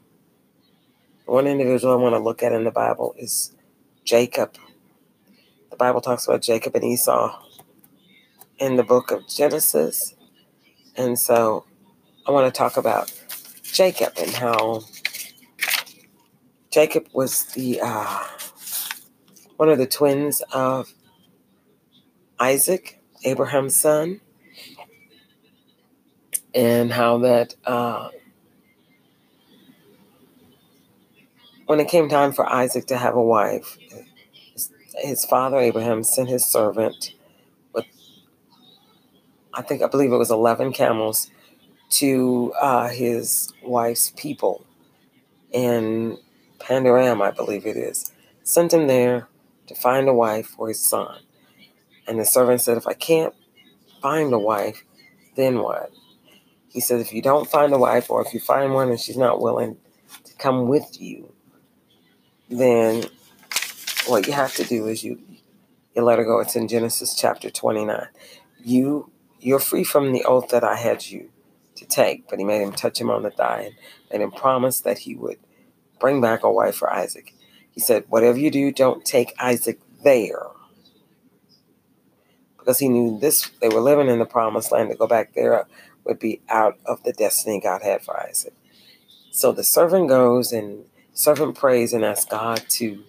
one 1.26 1.48
individual 1.48 1.94
I 1.94 1.96
want 1.96 2.14
to 2.14 2.20
look 2.20 2.44
at 2.44 2.52
in 2.52 2.66
the 2.66 2.72
Bible 2.72 3.16
is 3.18 3.56
Jacob. 4.04 4.58
The 5.70 5.78
Bible 5.78 6.02
talks 6.02 6.28
about 6.28 6.42
Jacob 6.42 6.76
and 6.76 6.84
Esau 6.84 7.42
in 8.60 8.76
the 8.76 8.84
book 8.84 9.12
of 9.12 9.30
Genesis. 9.30 10.14
And 10.98 11.18
so 11.18 11.64
I 12.28 12.32
want 12.32 12.54
to 12.54 12.58
talk 12.58 12.76
about 12.76 13.14
Jacob 13.64 14.12
and 14.20 14.32
how 14.32 14.84
Jacob 16.72 17.08
was 17.12 17.46
the 17.48 17.82
uh, 17.84 18.24
one 19.58 19.68
of 19.68 19.78
the 19.78 19.86
twins 19.86 20.42
of 20.54 20.94
Isaac, 22.40 23.02
Abraham's 23.26 23.76
son, 23.76 24.22
and 26.56 26.94
how 26.94 27.18
that 27.18 27.56
uh, 27.66 28.10
when 31.66 31.82
it 31.82 31.90
came 31.90 32.08
time 32.08 32.32
for 32.32 32.50
Isaac 32.50 32.88
to 32.88 32.98
have 32.98 33.16
a 33.16 33.22
wife, 33.22 33.78
his 34.96 35.26
father 35.26 35.58
Abraham 35.58 36.04
sent 36.04 36.30
his 36.30 36.46
servant 36.46 37.16
with, 37.74 37.86
I 39.54 39.62
think, 39.62 39.82
I 39.82 39.88
believe 39.88 40.14
it 40.14 40.18
was 40.18 40.32
11 40.32 40.72
camels 40.72 41.30
to 41.92 42.54
uh, 42.62 42.88
his 42.88 43.52
wife's 43.62 44.14
people. 44.16 44.66
In 45.52 46.18
Padan-aram, 46.62 47.22
I 47.22 47.32
believe 47.32 47.66
it 47.66 47.78
is. 47.78 48.12
Sent 48.44 48.74
him 48.74 48.88
there 48.88 49.28
to 49.68 49.76
find 49.76 50.08
a 50.08 50.14
wife 50.14 50.48
for 50.48 50.68
his 50.68 50.80
son. 50.80 51.20
And 52.08 52.20
the 52.20 52.26
servant 52.26 52.62
said, 52.62 52.78
If 52.78 52.88
I 52.88 52.94
can't 52.94 53.34
find 54.02 54.34
a 54.34 54.40
wife, 54.40 54.84
then 55.36 55.60
what? 55.60 55.92
He 56.70 56.80
said, 56.80 57.00
If 57.00 57.14
you 57.14 57.22
don't 57.22 57.50
find 57.50 57.74
a 57.74 57.78
wife, 57.78 58.10
or 58.10 58.26
if 58.26 58.34
you 58.34 58.40
find 58.40 58.74
one 58.74 58.90
and 58.90 59.00
she's 59.00 59.18
not 59.18 59.42
willing 59.42 59.78
to 60.24 60.34
come 60.36 60.68
with 60.68 61.02
you, 61.02 61.34
then 62.50 63.06
what 64.08 64.28
you 64.28 64.34
have 64.34 64.54
to 64.56 64.64
do 64.64 64.88
is 64.88 65.04
you 65.04 65.20
you 65.96 66.02
let 66.02 66.20
her 66.20 66.26
go. 66.26 66.40
It's 66.40 66.56
in 66.56 66.68
Genesis 66.68 67.16
chapter 67.16 67.50
29. 67.50 68.08
You 68.64 69.12
you're 69.40 69.60
free 69.60 69.84
from 69.84 70.12
the 70.12 70.24
oath 70.24 70.50
that 70.50 70.64
I 70.64 70.76
had 70.76 71.08
you 71.08 71.30
to 71.76 71.86
take, 71.86 72.30
but 72.30 72.40
he 72.40 72.46
made 72.46 72.62
him 72.62 72.72
touch 72.72 73.00
him 73.00 73.10
on 73.10 73.24
the 73.24 73.32
thigh 73.32 73.62
and 73.62 73.76
made 74.12 74.22
him 74.24 74.32
promise 74.32 74.82
that 74.82 75.00
he 75.00 75.16
would 75.16 75.38
bring 76.02 76.20
back 76.20 76.44
a 76.44 76.52
wife 76.52 76.76
for 76.76 76.92
Isaac. 76.92 77.34
He 77.72 77.80
said, 77.80 78.04
Whatever 78.10 78.38
you 78.38 78.52
do, 78.52 78.72
don't 78.72 79.06
take 79.06 79.34
Isaac 79.40 79.80
there. 80.04 80.48
Because 82.58 82.80
he 82.80 82.90
knew 82.90 83.18
this 83.18 83.50
they 83.62 83.70
were 83.70 83.80
living 83.80 84.10
in 84.10 84.20
the 84.20 84.26
promised 84.26 84.72
land. 84.72 84.90
To 84.90 84.98
go 84.98 85.08
back 85.08 85.34
there 85.34 85.66
would 86.04 86.20
be 86.20 86.42
out 86.50 86.78
of 86.86 87.04
the 87.04 87.14
destiny 87.14 87.62
God 87.62 87.82
had 87.84 88.04
for 88.04 88.20
Isaac. 88.20 88.54
So 89.32 89.52
the 89.52 89.64
servant 89.64 90.10
goes 90.10 90.52
and 90.52 90.86
servant 91.14 91.58
prays 91.58 91.94
and 91.94 92.04
asks 92.04 92.26
God 92.26 92.64
to 92.70 93.04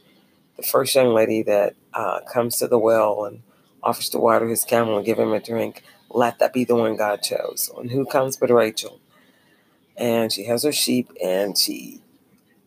the 0.56 0.62
first 0.62 0.94
young 0.94 1.12
lady 1.14 1.42
that 1.42 1.75
uh, 1.92 2.20
comes 2.20 2.58
to 2.58 2.68
the 2.68 2.78
well 2.78 3.25
and 3.25 3.42
offers 3.82 4.08
to 4.11 4.18
water 4.18 4.49
his 4.49 4.64
camel 4.64 4.96
and 4.96 5.04
give 5.06 5.18
him 5.18 5.32
a 5.32 5.40
drink, 5.40 5.82
let 6.11 6.38
that 6.38 6.52
be 6.52 6.64
the 6.64 6.76
one 6.76 6.96
God 6.96 7.22
chose. 7.22 7.70
And 7.76 7.90
who 7.90 8.06
comes 8.06 8.37
but 8.37 8.50
Rachel? 8.50 9.00
And 9.96 10.32
she 10.32 10.44
has 10.44 10.62
her 10.62 10.72
sheep 10.72 11.11
and 11.22 11.58
she 11.58 12.00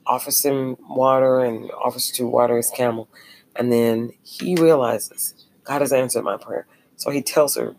offers 0.08 0.44
him 0.44 0.78
water 0.90 1.40
and 1.40 1.72
offers 1.72 2.12
to 2.12 2.28
water 2.28 2.58
his 2.58 2.70
camel. 2.70 3.10
And 3.56 3.72
then 3.72 4.14
he 4.24 4.56
realizes 4.56 5.46
God 5.64 5.82
has 5.82 5.94
answered 5.94 6.24
my 6.24 6.38
prayer. 6.38 6.68
So 6.98 7.10
he 7.12 7.22
tells 7.22 7.56
her 7.56 7.76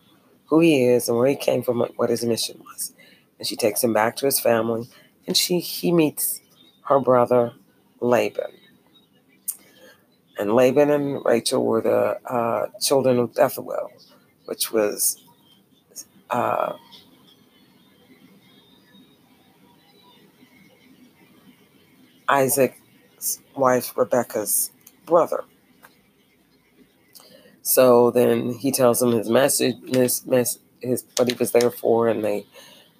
who 0.47 0.61
he 0.61 0.85
is 0.85 1.09
and 1.09 1.19
where 1.19 1.29
he 1.29 1.37
came 1.37 1.63
from, 1.63 1.81
what 1.97 2.11
his 2.11 2.25
mission 2.25 2.61
was. 2.61 2.93
And 3.39 3.47
she 3.47 3.57
takes 3.57 3.83
him 3.83 3.93
back 3.93 4.17
to 4.17 4.27
his 4.27 4.41
family 4.41 4.89
and 5.27 5.37
she 5.37 5.61
he 5.61 5.93
meets 5.93 6.41
her 6.83 7.01
brother 7.01 7.53
Laban. 8.01 8.53
And 10.39 10.55
Laban 10.55 10.91
and 10.91 11.25
Rachel 11.25 11.65
were 11.65 11.81
the 11.81 12.21
uh, 12.31 12.67
children 12.81 13.19
of 13.19 13.35
Bethuel, 13.35 13.91
which 14.45 14.71
was 14.71 15.23
uh, 16.31 16.75
Isaac's 22.29 23.41
wife 23.55 23.97
Rebecca's 23.97 24.71
brother. 25.05 25.45
So 27.63 28.11
then 28.11 28.53
he 28.53 28.71
tells 28.71 29.01
them 29.01 29.13
his 29.13 29.29
message, 29.29 29.77
his, 29.89 30.25
his 30.81 31.05
what 31.17 31.29
he 31.29 31.35
was 31.35 31.51
there 31.53 31.71
for, 31.71 32.09
and 32.09 32.25
they 32.25 32.47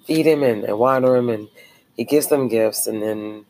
feed 0.05 0.25
him 0.25 0.43
and 0.43 0.63
they 0.63 0.73
water 0.73 1.15
him, 1.15 1.29
and 1.29 1.47
he 1.95 2.03
gives 2.03 2.27
them 2.27 2.49
gifts, 2.49 2.85
and 2.85 3.01
then 3.01 3.45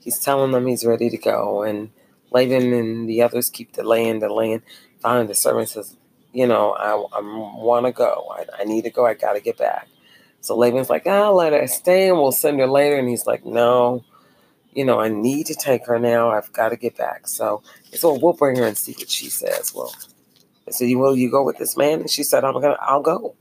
he's 0.00 0.18
telling 0.18 0.52
them 0.52 0.66
he's 0.66 0.84
ready 0.84 1.08
to 1.08 1.16
go. 1.16 1.62
And 1.62 1.90
Laban 2.30 2.72
and 2.72 3.08
the 3.08 3.22
others 3.22 3.50
keep 3.50 3.72
delaying, 3.72 4.20
delaying. 4.20 4.62
Finally, 5.00 5.28
the 5.28 5.34
servant 5.34 5.68
says, 5.68 5.96
You 6.32 6.46
know, 6.46 6.72
I, 6.72 6.90
I 6.90 7.20
want 7.22 7.86
to 7.86 7.92
go. 7.92 8.26
I, 8.30 8.62
I 8.62 8.64
need 8.64 8.82
to 8.84 8.90
go. 8.90 9.06
I 9.06 9.14
got 9.14 9.34
to 9.34 9.40
get 9.40 9.58
back. 9.58 9.88
So 10.40 10.56
Laban's 10.56 10.90
like, 10.90 11.06
I'll 11.06 11.34
let 11.34 11.52
her 11.52 11.66
stay 11.66 12.08
and 12.08 12.18
we'll 12.18 12.32
send 12.32 12.60
her 12.60 12.66
later. 12.66 12.96
And 12.96 13.08
he's 13.08 13.26
like, 13.26 13.44
No, 13.44 14.04
you 14.72 14.84
know, 14.84 15.00
I 15.00 15.08
need 15.08 15.46
to 15.46 15.54
take 15.54 15.86
her 15.86 15.98
now. 15.98 16.30
I've 16.30 16.52
got 16.52 16.70
to 16.70 16.76
get 16.76 16.96
back. 16.96 17.26
So 17.26 17.62
so 17.92 18.18
we'll 18.18 18.32
bring 18.32 18.56
her 18.56 18.66
and 18.66 18.76
see 18.76 18.92
what 18.92 19.10
she 19.10 19.28
says. 19.28 19.72
Well, 19.74 19.94
I 20.66 20.70
said, 20.70 20.88
Will 20.94 21.16
you 21.16 21.30
go 21.30 21.42
with 21.42 21.58
this 21.58 21.76
man? 21.76 22.00
And 22.00 22.10
she 22.10 22.22
said, 22.22 22.44
I'm 22.44 22.54
gonna 22.54 22.76
I'll 22.80 23.02
go. 23.02 23.34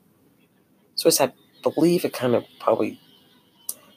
So 0.95 1.09
I 1.23 1.31
believe 1.63 2.03
it 2.03 2.13
kind 2.13 2.35
of 2.35 2.45
probably 2.59 2.99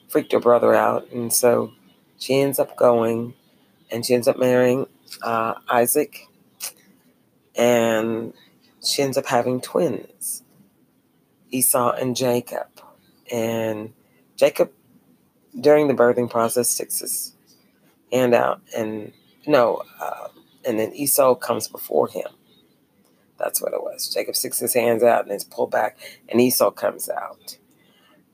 freaked 0.07 0.31
her 0.31 0.39
brother 0.39 0.73
out. 0.73 1.09
And 1.11 1.33
so 1.33 1.73
she 2.17 2.39
ends 2.39 2.59
up 2.59 2.77
going 2.77 3.33
and 3.91 4.05
she 4.05 4.13
ends 4.13 4.27
up 4.27 4.37
marrying 4.37 4.87
uh, 5.21 5.55
Isaac. 5.67 6.27
And 7.55 8.33
she 8.83 9.01
ends 9.01 9.17
up 9.17 9.25
having 9.25 9.59
twins, 9.59 10.43
Esau 11.51 11.91
and 11.91 12.15
Jacob. 12.15 12.67
And 13.31 13.93
Jacob, 14.35 14.71
during 15.59 15.87
the 15.87 15.93
birthing 15.93 16.29
process, 16.29 16.69
sticks 16.69 16.99
his 16.99 17.33
hand 18.11 18.33
out, 18.33 18.61
and 18.75 19.11
no, 19.45 19.81
uh, 19.99 20.27
and 20.65 20.79
then 20.79 20.93
Esau 20.93 21.35
comes 21.35 21.67
before 21.67 22.07
him. 22.07 22.27
That's 23.37 23.61
what 23.61 23.73
it 23.73 23.81
was. 23.81 24.13
Jacob 24.13 24.35
sticks 24.35 24.59
his 24.59 24.73
hands 24.73 25.03
out 25.03 25.25
and 25.25 25.33
is 25.33 25.43
pulled 25.43 25.71
back, 25.71 25.97
and 26.29 26.39
Esau 26.39 26.71
comes 26.71 27.09
out. 27.09 27.57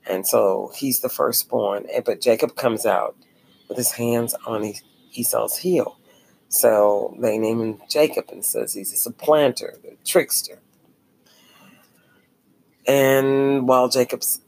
And 0.08 0.26
so 0.26 0.72
he's 0.76 1.00
the 1.00 1.08
firstborn. 1.08 1.86
But 2.04 2.20
Jacob 2.20 2.56
comes 2.56 2.86
out 2.86 3.16
with 3.68 3.76
his 3.76 3.92
hands 3.92 4.34
on 4.46 4.72
Esau's 5.12 5.58
heel. 5.58 5.98
So 6.48 7.16
they 7.20 7.38
name 7.38 7.60
him 7.60 7.82
Jacob 7.88 8.26
and 8.30 8.44
says 8.44 8.74
he's 8.74 8.92
a 8.92 8.96
supplanter, 8.96 9.78
the 9.82 9.96
trickster. 10.04 10.60
And 12.86 13.68
while 13.68 13.88
Jacob's 13.88 14.40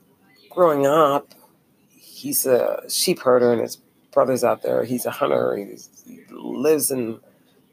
growing 0.51 0.87
up, 0.87 1.35
he's 2.23 2.47
a 2.47 2.83
sheep 2.89 3.21
herder 3.21 3.53
and 3.53 3.61
his 3.61 3.79
brother's 4.13 4.45
out 4.45 4.63
there. 4.63 4.85
He's 4.85 5.07
a 5.07 5.11
hunter. 5.11 5.57
He's, 5.57 6.05
he 6.07 6.21
lives 6.31 6.91
in, 6.91 7.19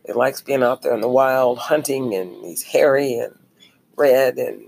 he 0.06 0.13
likes 0.13 0.41
being 0.41 0.63
out 0.63 0.82
there 0.82 0.94
in 0.94 1.01
the 1.01 1.08
wild 1.08 1.60
hunting 1.60 2.15
and 2.15 2.44
he's 2.44 2.63
hairy 2.63 3.13
and 3.13 3.38
red. 3.96 4.38
And 4.38 4.65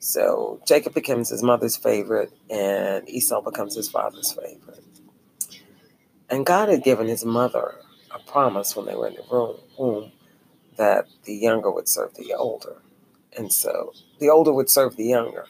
so 0.00 0.60
Jacob 0.66 0.92
becomes 0.92 1.28
his 1.28 1.42
mother's 1.42 1.76
favorite 1.76 2.32
and 2.50 3.08
Esau 3.08 3.40
becomes 3.42 3.76
his 3.76 3.88
father's 3.88 4.32
favorite. 4.32 4.84
And 6.28 6.44
God 6.44 6.68
had 6.68 6.82
given 6.82 7.06
his 7.06 7.24
mother 7.24 7.74
a 8.12 8.18
promise 8.18 8.74
when 8.74 8.86
they 8.86 8.94
were 8.94 9.08
in 9.08 9.14
the 9.14 9.56
womb 9.78 10.12
that 10.76 11.06
the 11.24 11.34
younger 11.34 11.70
would 11.70 11.88
serve 11.88 12.14
the 12.14 12.34
older. 12.34 12.82
And 13.36 13.52
so 13.52 13.92
the 14.18 14.30
older 14.30 14.52
would 14.52 14.70
serve 14.70 14.96
the 14.96 15.04
younger. 15.04 15.46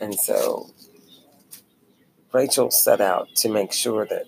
And 0.00 0.14
so 0.14 0.70
Rachel 2.32 2.70
set 2.70 3.00
out 3.00 3.34
to 3.36 3.48
make 3.48 3.72
sure 3.72 4.06
that 4.06 4.26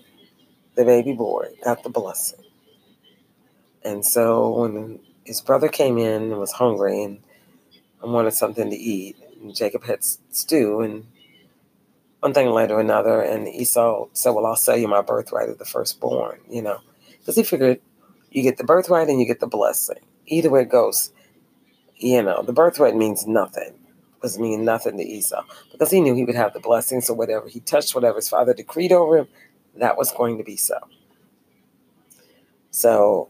the 0.75 0.85
baby 0.85 1.13
boy 1.13 1.47
got 1.63 1.83
the 1.83 1.89
blessing. 1.89 2.43
And 3.83 4.05
so 4.05 4.49
when 4.61 4.99
his 5.25 5.41
brother 5.41 5.67
came 5.67 5.97
in 5.97 6.23
and 6.23 6.39
was 6.39 6.53
hungry 6.53 7.03
and, 7.03 7.19
wanted 8.01 8.33
something 8.33 8.69
to 8.69 8.75
eat, 8.75 9.15
and 9.41 9.55
Jacob 9.55 9.83
had 9.85 10.03
stew, 10.03 10.81
and 10.81 11.05
one 12.21 12.33
thing 12.33 12.49
led 12.49 12.69
to 12.69 12.77
another. 12.77 13.21
And 13.21 13.47
Esau 13.47 14.07
said, 14.13 14.31
Well, 14.31 14.45
I'll 14.45 14.55
sell 14.55 14.77
you 14.77 14.87
my 14.87 15.01
birthright 15.01 15.49
of 15.49 15.59
the 15.59 15.65
firstborn, 15.65 16.39
you 16.49 16.61
know, 16.61 16.79
because 17.19 17.35
he 17.35 17.43
figured 17.43 17.81
You 18.31 18.43
get 18.43 18.57
the 18.57 18.63
birthright 18.63 19.09
and 19.09 19.19
you 19.19 19.27
get 19.27 19.39
the 19.39 19.47
blessing. 19.47 19.99
Either 20.27 20.49
way 20.49 20.61
it 20.63 20.69
goes, 20.69 21.11
you 21.97 22.23
know, 22.23 22.43
the 22.43 22.53
birthright 22.53 22.95
means 22.95 23.27
nothing. 23.27 23.73
Was 24.21 24.37
mean 24.37 24.63
nothing 24.63 24.97
to 24.97 25.03
Esau 25.03 25.43
because 25.71 25.89
he 25.89 25.99
knew 25.99 26.13
he 26.13 26.25
would 26.25 26.35
have 26.35 26.53
the 26.53 26.59
blessing. 26.59 27.01
So 27.01 27.13
whatever 27.13 27.47
he 27.47 27.59
touched, 27.59 27.95
whatever 27.95 28.17
his 28.17 28.29
father 28.29 28.53
decreed 28.53 28.91
over 28.91 29.17
him, 29.17 29.27
that 29.75 29.97
was 29.97 30.11
going 30.11 30.37
to 30.37 30.43
be 30.43 30.55
so. 30.55 30.77
So 32.69 33.29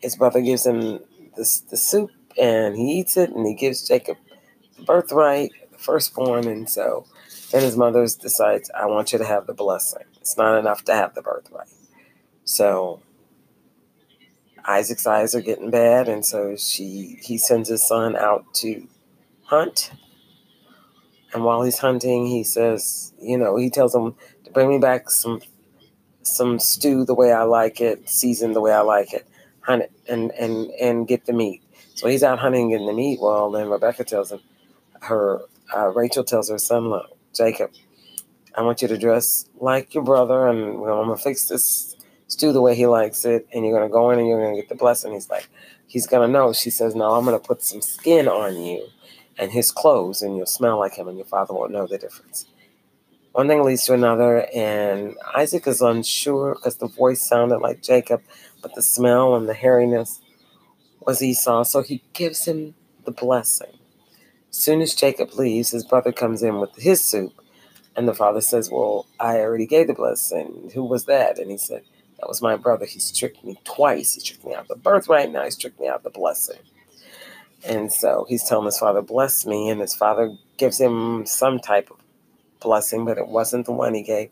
his 0.00 0.16
brother 0.16 0.42
gives 0.42 0.66
him 0.66 1.00
the, 1.36 1.62
the 1.70 1.76
soup 1.76 2.10
and 2.38 2.76
he 2.76 3.00
eats 3.00 3.16
it 3.16 3.30
and 3.30 3.46
he 3.46 3.54
gives 3.54 3.88
Jacob 3.88 4.18
birthright, 4.84 5.52
firstborn. 5.78 6.46
And 6.46 6.68
so 6.68 7.06
then 7.50 7.62
his 7.62 7.76
mother 7.76 8.02
decides, 8.02 8.70
I 8.74 8.86
want 8.86 9.12
you 9.12 9.18
to 9.18 9.24
have 9.24 9.46
the 9.46 9.54
blessing. 9.54 10.04
It's 10.20 10.36
not 10.36 10.58
enough 10.58 10.84
to 10.84 10.94
have 10.94 11.14
the 11.14 11.22
birthright. 11.22 11.68
So 12.44 13.00
Isaac's 14.64 15.06
eyes 15.06 15.34
are 15.34 15.40
getting 15.40 15.70
bad, 15.70 16.08
and 16.08 16.24
so 16.24 16.56
she 16.56 17.18
he 17.22 17.38
sends 17.38 17.68
his 17.68 17.86
son 17.86 18.16
out 18.16 18.44
to 18.54 18.86
hunt. 19.50 19.90
And 21.34 21.44
while 21.44 21.62
he's 21.62 21.78
hunting, 21.78 22.26
he 22.26 22.44
says, 22.44 23.12
you 23.20 23.36
know, 23.36 23.56
he 23.56 23.68
tells 23.68 23.94
him 23.94 24.14
to 24.44 24.50
bring 24.52 24.68
me 24.68 24.78
back 24.78 25.10
some 25.10 25.40
some 26.22 26.58
stew 26.58 27.04
the 27.04 27.14
way 27.14 27.32
I 27.32 27.42
like 27.42 27.80
it, 27.80 28.08
seasoned 28.08 28.54
the 28.54 28.60
way 28.60 28.72
I 28.72 28.80
like 28.80 29.12
it, 29.12 29.26
hunt 29.60 29.82
it, 29.82 29.92
and 30.08 30.30
and 30.32 30.70
and 30.80 31.08
get 31.08 31.26
the 31.26 31.32
meat. 31.32 31.62
So 31.94 32.08
he's 32.08 32.22
out 32.22 32.38
hunting 32.38 32.62
and 32.62 32.70
getting 32.70 32.86
the 32.86 32.92
meat. 32.92 33.20
Well, 33.20 33.50
then 33.50 33.68
Rebecca 33.68 34.04
tells 34.04 34.30
him, 34.30 34.40
her 35.02 35.40
uh, 35.76 35.88
Rachel 35.88 36.24
tells 36.24 36.48
her 36.48 36.58
son, 36.58 36.88
look, 36.88 37.16
Jacob, 37.34 37.72
I 38.54 38.62
want 38.62 38.82
you 38.82 38.88
to 38.88 38.98
dress 38.98 39.46
like 39.60 39.94
your 39.94 40.04
brother, 40.04 40.46
and 40.46 40.80
well, 40.80 41.00
I'm 41.00 41.08
gonna 41.08 41.16
fix 41.16 41.48
this 41.48 41.96
stew 42.28 42.52
the 42.52 42.62
way 42.62 42.76
he 42.76 42.86
likes 42.86 43.24
it, 43.24 43.48
and 43.52 43.66
you're 43.66 43.76
gonna 43.76 43.90
go 43.90 44.10
in 44.10 44.20
and 44.20 44.28
you're 44.28 44.40
gonna 44.40 44.56
get 44.56 44.68
the 44.68 44.76
blessing. 44.76 45.12
He's 45.12 45.28
like, 45.28 45.48
he's 45.88 46.06
gonna 46.06 46.28
know. 46.28 46.52
She 46.52 46.70
says, 46.70 46.94
no, 46.94 47.14
I'm 47.14 47.24
gonna 47.24 47.40
put 47.40 47.62
some 47.62 47.82
skin 47.82 48.28
on 48.28 48.56
you 48.56 48.86
and 49.38 49.52
his 49.52 49.70
clothes, 49.70 50.22
and 50.22 50.36
you'll 50.36 50.46
smell 50.46 50.78
like 50.78 50.94
him, 50.94 51.08
and 51.08 51.16
your 51.16 51.26
father 51.26 51.54
won't 51.54 51.72
know 51.72 51.86
the 51.86 51.98
difference. 51.98 52.46
One 53.32 53.46
thing 53.46 53.62
leads 53.62 53.84
to 53.84 53.94
another, 53.94 54.48
and 54.54 55.16
Isaac 55.36 55.66
is 55.68 55.80
unsure 55.80 56.56
because 56.56 56.76
the 56.76 56.88
voice 56.88 57.22
sounded 57.22 57.58
like 57.58 57.82
Jacob, 57.82 58.22
but 58.60 58.74
the 58.74 58.82
smell 58.82 59.36
and 59.36 59.48
the 59.48 59.54
hairiness 59.54 60.20
was 61.00 61.22
Esau. 61.22 61.62
So 61.62 61.82
he 61.82 62.02
gives 62.12 62.44
him 62.46 62.74
the 63.04 63.12
blessing. 63.12 63.78
Soon 64.50 64.82
as 64.82 64.96
Jacob 64.96 65.34
leaves, 65.34 65.70
his 65.70 65.84
brother 65.84 66.10
comes 66.10 66.42
in 66.42 66.58
with 66.58 66.74
his 66.74 67.00
soup, 67.02 67.32
and 67.94 68.08
the 68.08 68.14
father 68.14 68.40
says, 68.40 68.68
Well, 68.68 69.06
I 69.20 69.38
already 69.38 69.66
gave 69.66 69.86
the 69.86 69.94
blessing. 69.94 70.72
Who 70.74 70.84
was 70.84 71.04
that? 71.04 71.38
And 71.38 71.52
he 71.52 71.56
said, 71.56 71.82
That 72.18 72.28
was 72.28 72.42
my 72.42 72.56
brother. 72.56 72.84
He's 72.84 73.16
tricked 73.16 73.44
me 73.44 73.60
twice. 73.62 74.14
He 74.14 74.22
tricked 74.22 74.44
me 74.44 74.54
out 74.54 74.66
the 74.66 74.74
birthright. 74.74 75.30
Now 75.30 75.44
he's 75.44 75.56
tricked 75.56 75.78
me 75.78 75.86
out 75.86 75.98
of 75.98 76.02
the 76.02 76.10
blessing. 76.10 76.58
And 77.66 77.92
so 77.92 78.26
he's 78.28 78.44
telling 78.44 78.66
his 78.66 78.78
father, 78.78 79.02
Bless 79.02 79.46
me. 79.46 79.68
And 79.68 79.80
his 79.80 79.94
father 79.94 80.36
gives 80.56 80.80
him 80.80 81.26
some 81.26 81.58
type 81.58 81.90
of 81.90 81.98
blessing, 82.60 83.04
but 83.04 83.18
it 83.18 83.28
wasn't 83.28 83.66
the 83.66 83.72
one 83.72 83.94
he 83.94 84.02
gave 84.02 84.30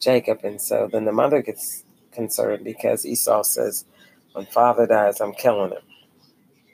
Jacob. 0.00 0.40
And 0.44 0.60
so 0.60 0.88
then 0.90 1.04
the 1.04 1.12
mother 1.12 1.42
gets 1.42 1.84
concerned 2.12 2.64
because 2.64 3.06
Esau 3.06 3.42
says, 3.42 3.84
When 4.32 4.46
father 4.46 4.86
dies, 4.86 5.20
I'm 5.20 5.32
killing 5.32 5.72
him. 5.72 5.82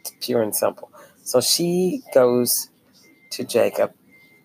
It's 0.01 0.13
pure 0.21 0.43
and 0.43 0.55
simple. 0.55 0.91
So 1.23 1.41
she 1.41 2.03
goes 2.15 2.71
to 3.31 3.45
Jacob. 3.45 3.93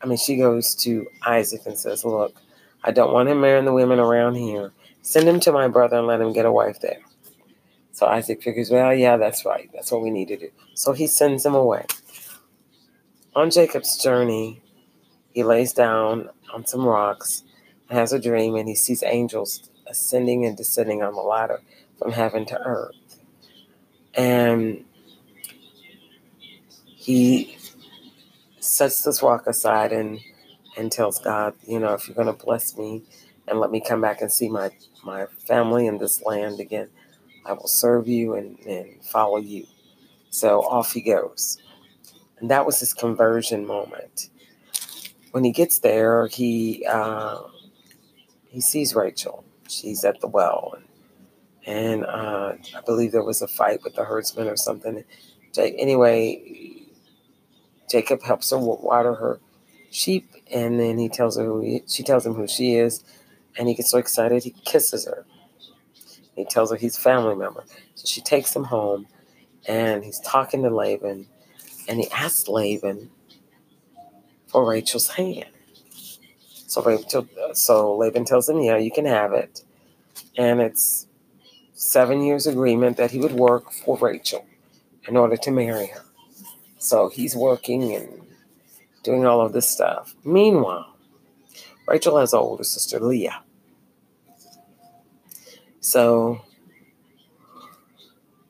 I 0.01 0.05
mean, 0.05 0.17
she 0.17 0.37
goes 0.37 0.75
to 0.75 1.07
Isaac 1.25 1.61
and 1.65 1.77
says, 1.77 2.05
Look, 2.05 2.39
I 2.83 2.91
don't 2.91 3.13
want 3.13 3.29
him 3.29 3.41
marrying 3.41 3.65
the 3.65 3.73
women 3.73 3.99
around 3.99 4.35
here. 4.35 4.71
Send 5.01 5.27
him 5.27 5.39
to 5.41 5.51
my 5.51 5.67
brother 5.67 5.97
and 5.97 6.07
let 6.07 6.21
him 6.21 6.33
get 6.33 6.45
a 6.45 6.51
wife 6.51 6.79
there. 6.81 6.99
So 7.97 8.05
Isaac 8.05 8.43
figures, 8.43 8.69
Well, 8.69 8.93
yeah, 8.93 9.17
that's 9.17 9.43
right. 9.43 9.71
That's 9.73 9.91
what 9.91 10.03
we 10.03 10.11
need 10.11 10.27
to 10.27 10.37
do. 10.37 10.51
So 10.75 10.93
he 10.93 11.07
sends 11.07 11.43
him 11.43 11.55
away. 11.55 11.87
On 13.35 13.49
Jacob's 13.49 13.97
journey, 13.97 14.61
he 15.33 15.43
lays 15.43 15.73
down 15.73 16.29
on 16.53 16.67
some 16.67 16.85
rocks, 16.85 17.41
has 17.89 18.13
a 18.13 18.19
dream, 18.19 18.53
and 18.53 18.69
he 18.69 18.75
sees 18.75 19.01
angels 19.01 19.71
ascending 19.87 20.45
and 20.45 20.55
descending 20.55 21.01
on 21.01 21.15
the 21.15 21.21
ladder 21.21 21.61
from 21.97 22.11
heaven 22.11 22.45
to 22.45 22.61
earth. 22.61 22.93
And 24.13 24.85
he 26.83 27.57
sets 28.59 29.01
this 29.01 29.23
rock 29.23 29.47
aside 29.47 29.91
and 29.91 30.19
and 30.77 30.91
tells 30.91 31.17
God, 31.17 31.55
you 31.67 31.79
know, 31.79 31.95
if 31.95 32.07
you're 32.07 32.13
going 32.13 32.27
to 32.27 32.45
bless 32.45 32.77
me 32.77 33.01
and 33.47 33.59
let 33.59 33.71
me 33.71 33.81
come 33.81 34.01
back 34.01 34.21
and 34.21 34.31
see 34.31 34.49
my 34.49 34.69
my 35.03 35.25
family 35.47 35.87
in 35.87 35.97
this 35.97 36.21
land 36.21 36.59
again, 36.59 36.89
I 37.47 37.53
will 37.53 37.67
serve 37.67 38.07
you 38.07 38.33
and, 38.33 38.59
and 38.65 39.03
follow 39.03 39.37
you. 39.37 39.65
So 40.29 40.61
off 40.61 40.93
he 40.93 41.01
goes. 41.01 41.57
And 42.39 42.51
that 42.51 42.65
was 42.65 42.79
his 42.79 42.93
conversion 42.93 43.65
moment. 43.65 44.29
When 45.31 45.43
he 45.43 45.51
gets 45.51 45.79
there, 45.79 46.27
he 46.27 46.85
uh, 46.89 47.39
he 48.49 48.61
sees 48.61 48.95
Rachel. 48.95 49.43
She's 49.67 50.05
at 50.05 50.21
the 50.21 50.27
well, 50.27 50.77
and, 51.65 52.05
uh, 52.05 52.53
I 52.75 52.81
believe 52.85 53.11
there 53.11 53.23
was 53.23 53.41
a 53.41 53.47
fight 53.47 53.83
with 53.83 53.95
the 53.95 54.05
herdsman 54.05 54.47
or 54.47 54.55
something. 54.55 55.03
Anyway, 55.57 56.83
Jacob 57.91 58.23
helps 58.23 58.51
her 58.51 58.57
water 58.57 59.15
her 59.15 59.39
sheep, 59.91 60.29
and 60.51 60.79
then 60.79 60.97
he 60.97 61.09
tells 61.09 61.37
her 61.37 61.43
who 61.43 61.59
he, 61.61 61.83
she 61.87 62.03
tells 62.03 62.25
him 62.25 62.35
who 62.35 62.47
she 62.47 62.75
is, 62.75 63.03
and 63.57 63.67
he 63.67 63.73
gets 63.73 63.91
so 63.91 63.97
excited 63.97 64.43
he 64.43 64.55
kisses 64.63 65.05
her. 65.05 65.25
He 66.37 66.45
tells 66.45 66.69
her 66.69 66.77
he's 66.77 66.95
a 66.95 67.01
family 67.01 67.35
member, 67.35 67.65
so 67.95 68.05
she 68.05 68.21
takes 68.21 68.55
him 68.55 68.65
home, 68.65 69.07
and 69.67 70.05
he's 70.05 70.19
talking 70.19 70.61
to 70.61 70.69
Laban, 70.69 71.27
and 71.89 71.99
he 71.99 72.09
asks 72.11 72.47
Laban 72.47 73.09
for 74.45 74.63
Rachel's 74.63 75.07
hand. 75.09 75.49
So 76.67 76.83
Rachel, 76.83 77.27
so 77.53 77.97
Laban 77.97 78.23
tells 78.23 78.47
him, 78.47 78.61
"Yeah, 78.61 78.77
you 78.77 78.91
can 78.91 79.05
have 79.05 79.33
it," 79.33 79.63
and 80.37 80.61
it's 80.61 81.07
seven 81.73 82.21
years 82.21 82.45
agreement 82.45 82.97
that 82.97 83.11
he 83.11 83.19
would 83.19 83.33
work 83.33 83.71
for 83.71 83.97
Rachel 83.97 84.45
in 85.07 85.17
order 85.17 85.37
to 85.37 85.51
marry 85.51 85.87
her. 85.87 86.05
So 86.77 87.09
he's 87.09 87.35
working 87.35 87.95
and 87.95 88.27
doing 89.01 89.25
all 89.25 89.41
of 89.41 89.53
this 89.53 89.67
stuff. 89.67 90.13
Meanwhile, 90.23 90.95
Rachel 91.87 92.17
has 92.17 92.33
an 92.33 92.39
older 92.39 92.63
sister, 92.63 92.99
Leah. 92.99 93.41
So 95.79 96.41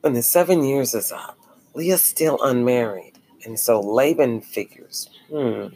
when 0.00 0.14
the 0.14 0.22
seven 0.22 0.64
years 0.64 0.94
is 0.94 1.12
up, 1.12 1.38
Leah's 1.74 2.02
still 2.02 2.38
unmarried. 2.42 3.18
And 3.44 3.58
so 3.58 3.80
Laban 3.80 4.40
figures, 4.40 5.08
hmm, 5.30 5.66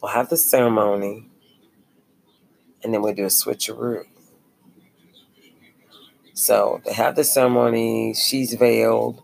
we'll 0.00 0.12
have 0.12 0.28
the 0.28 0.36
ceremony 0.36 1.28
and 2.82 2.94
then 2.94 3.02
we'll 3.02 3.14
do 3.14 3.24
a 3.24 3.28
switcheroo. 3.28 4.04
So 6.34 6.80
they 6.84 6.92
have 6.94 7.16
the 7.16 7.24
ceremony, 7.24 8.14
she's 8.14 8.54
veiled, 8.54 9.22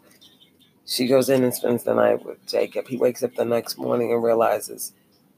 she 0.87 1.07
goes 1.07 1.29
in 1.29 1.43
and 1.43 1.53
spends 1.53 1.83
the 1.83 1.95
night 1.95 2.25
with 2.25 2.47
Jacob. 2.47 2.87
He 2.87 2.97
wakes 2.97 3.23
up 3.23 3.35
the 3.35 3.45
next 3.45 3.77
morning 3.77 4.13
and 4.13 4.23
realizes 4.23 4.93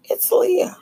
it's 0.04 0.30
Leah. 0.30 0.76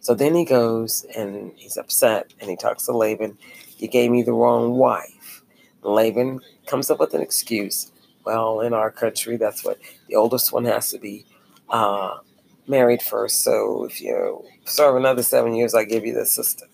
So 0.00 0.14
then 0.14 0.34
he 0.34 0.44
goes 0.44 1.04
and 1.16 1.52
he's 1.56 1.76
upset 1.76 2.32
and 2.40 2.50
he 2.50 2.56
talks 2.56 2.86
to 2.86 2.96
Laban. 2.96 3.38
You 3.78 3.88
gave 3.88 4.10
me 4.10 4.22
the 4.22 4.32
wrong 4.32 4.76
wife. 4.76 5.42
Laban 5.82 6.40
comes 6.66 6.90
up 6.90 6.98
with 6.98 7.14
an 7.14 7.22
excuse. 7.22 7.92
Well, 8.24 8.60
in 8.60 8.74
our 8.74 8.90
country, 8.90 9.36
that's 9.36 9.64
what 9.64 9.78
the 10.08 10.16
oldest 10.16 10.52
one 10.52 10.64
has 10.64 10.90
to 10.90 10.98
be 10.98 11.26
uh, 11.68 12.18
married 12.66 13.02
first. 13.02 13.42
So 13.42 13.84
if 13.84 14.00
you 14.00 14.44
serve 14.64 14.96
another 14.96 15.22
seven 15.22 15.54
years, 15.54 15.74
I 15.74 15.84
give 15.84 16.04
you 16.04 16.14
the 16.14 16.26
sister. 16.26 16.66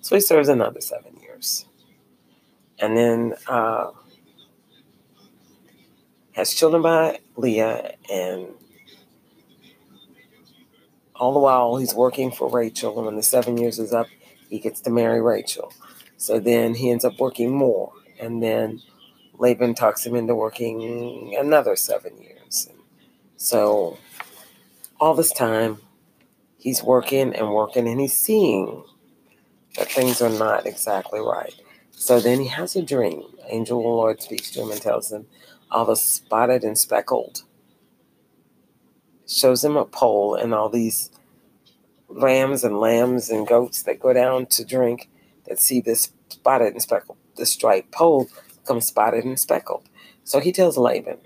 So 0.00 0.14
he 0.14 0.20
serves 0.20 0.48
another 0.48 0.80
seven 0.80 1.16
years. 1.20 1.66
And 2.78 2.96
then 2.96 3.34
uh, 3.46 3.90
has 6.32 6.52
children 6.52 6.82
by 6.82 7.20
Leah, 7.36 7.94
and 8.12 8.48
all 11.18 11.32
the 11.32 11.38
while 11.38 11.76
he's 11.76 11.94
working 11.94 12.30
for 12.30 12.48
Rachel. 12.48 12.96
And 12.96 13.06
when 13.06 13.16
the 13.16 13.22
seven 13.22 13.56
years 13.56 13.78
is 13.78 13.92
up, 13.92 14.06
he 14.48 14.58
gets 14.58 14.80
to 14.82 14.90
marry 14.90 15.20
Rachel. 15.20 15.72
So 16.16 16.38
then 16.38 16.74
he 16.74 16.90
ends 16.90 17.04
up 17.04 17.18
working 17.18 17.50
more. 17.50 17.92
And 18.20 18.42
then 18.42 18.82
Laban 19.38 19.74
talks 19.74 20.06
him 20.06 20.14
into 20.14 20.34
working 20.34 21.36
another 21.38 21.76
seven 21.76 22.16
years. 22.22 22.68
So 23.36 23.98
all 24.98 25.14
this 25.14 25.32
time, 25.32 25.78
he's 26.58 26.82
working 26.82 27.34
and 27.34 27.52
working, 27.52 27.86
and 27.86 28.00
he's 28.00 28.16
seeing 28.16 28.84
that 29.76 29.90
things 29.90 30.22
are 30.22 30.30
not 30.30 30.66
exactly 30.66 31.20
right. 31.20 31.54
So 31.90 32.18
then 32.20 32.40
he 32.40 32.48
has 32.48 32.76
a 32.76 32.82
dream. 32.82 33.24
Angel 33.48 33.78
of 33.78 33.84
the 33.84 33.88
Lord 33.88 34.22
speaks 34.22 34.50
to 34.52 34.62
him 34.62 34.70
and 34.70 34.80
tells 34.80 35.12
him, 35.12 35.26
all 35.70 35.84
the 35.84 35.96
spotted 35.96 36.64
and 36.64 36.78
speckled. 36.78 37.42
Shows 39.26 39.64
him 39.64 39.76
a 39.76 39.84
pole 39.84 40.34
and 40.34 40.54
all 40.54 40.68
these 40.68 41.10
lambs 42.08 42.62
and 42.62 42.78
lambs 42.78 43.30
and 43.30 43.46
goats 43.46 43.82
that 43.82 44.00
go 44.00 44.12
down 44.12 44.46
to 44.46 44.64
drink 44.64 45.10
that 45.48 45.58
see 45.58 45.80
this 45.80 46.12
spotted 46.28 46.72
and 46.72 46.82
speckled 46.82 47.18
the 47.36 47.46
striped 47.46 47.92
pole 47.92 48.28
becomes 48.62 48.86
spotted 48.86 49.24
and 49.24 49.38
speckled. 49.38 49.84
So 50.24 50.40
he 50.40 50.52
tells 50.52 50.76
Laban, 50.76 51.18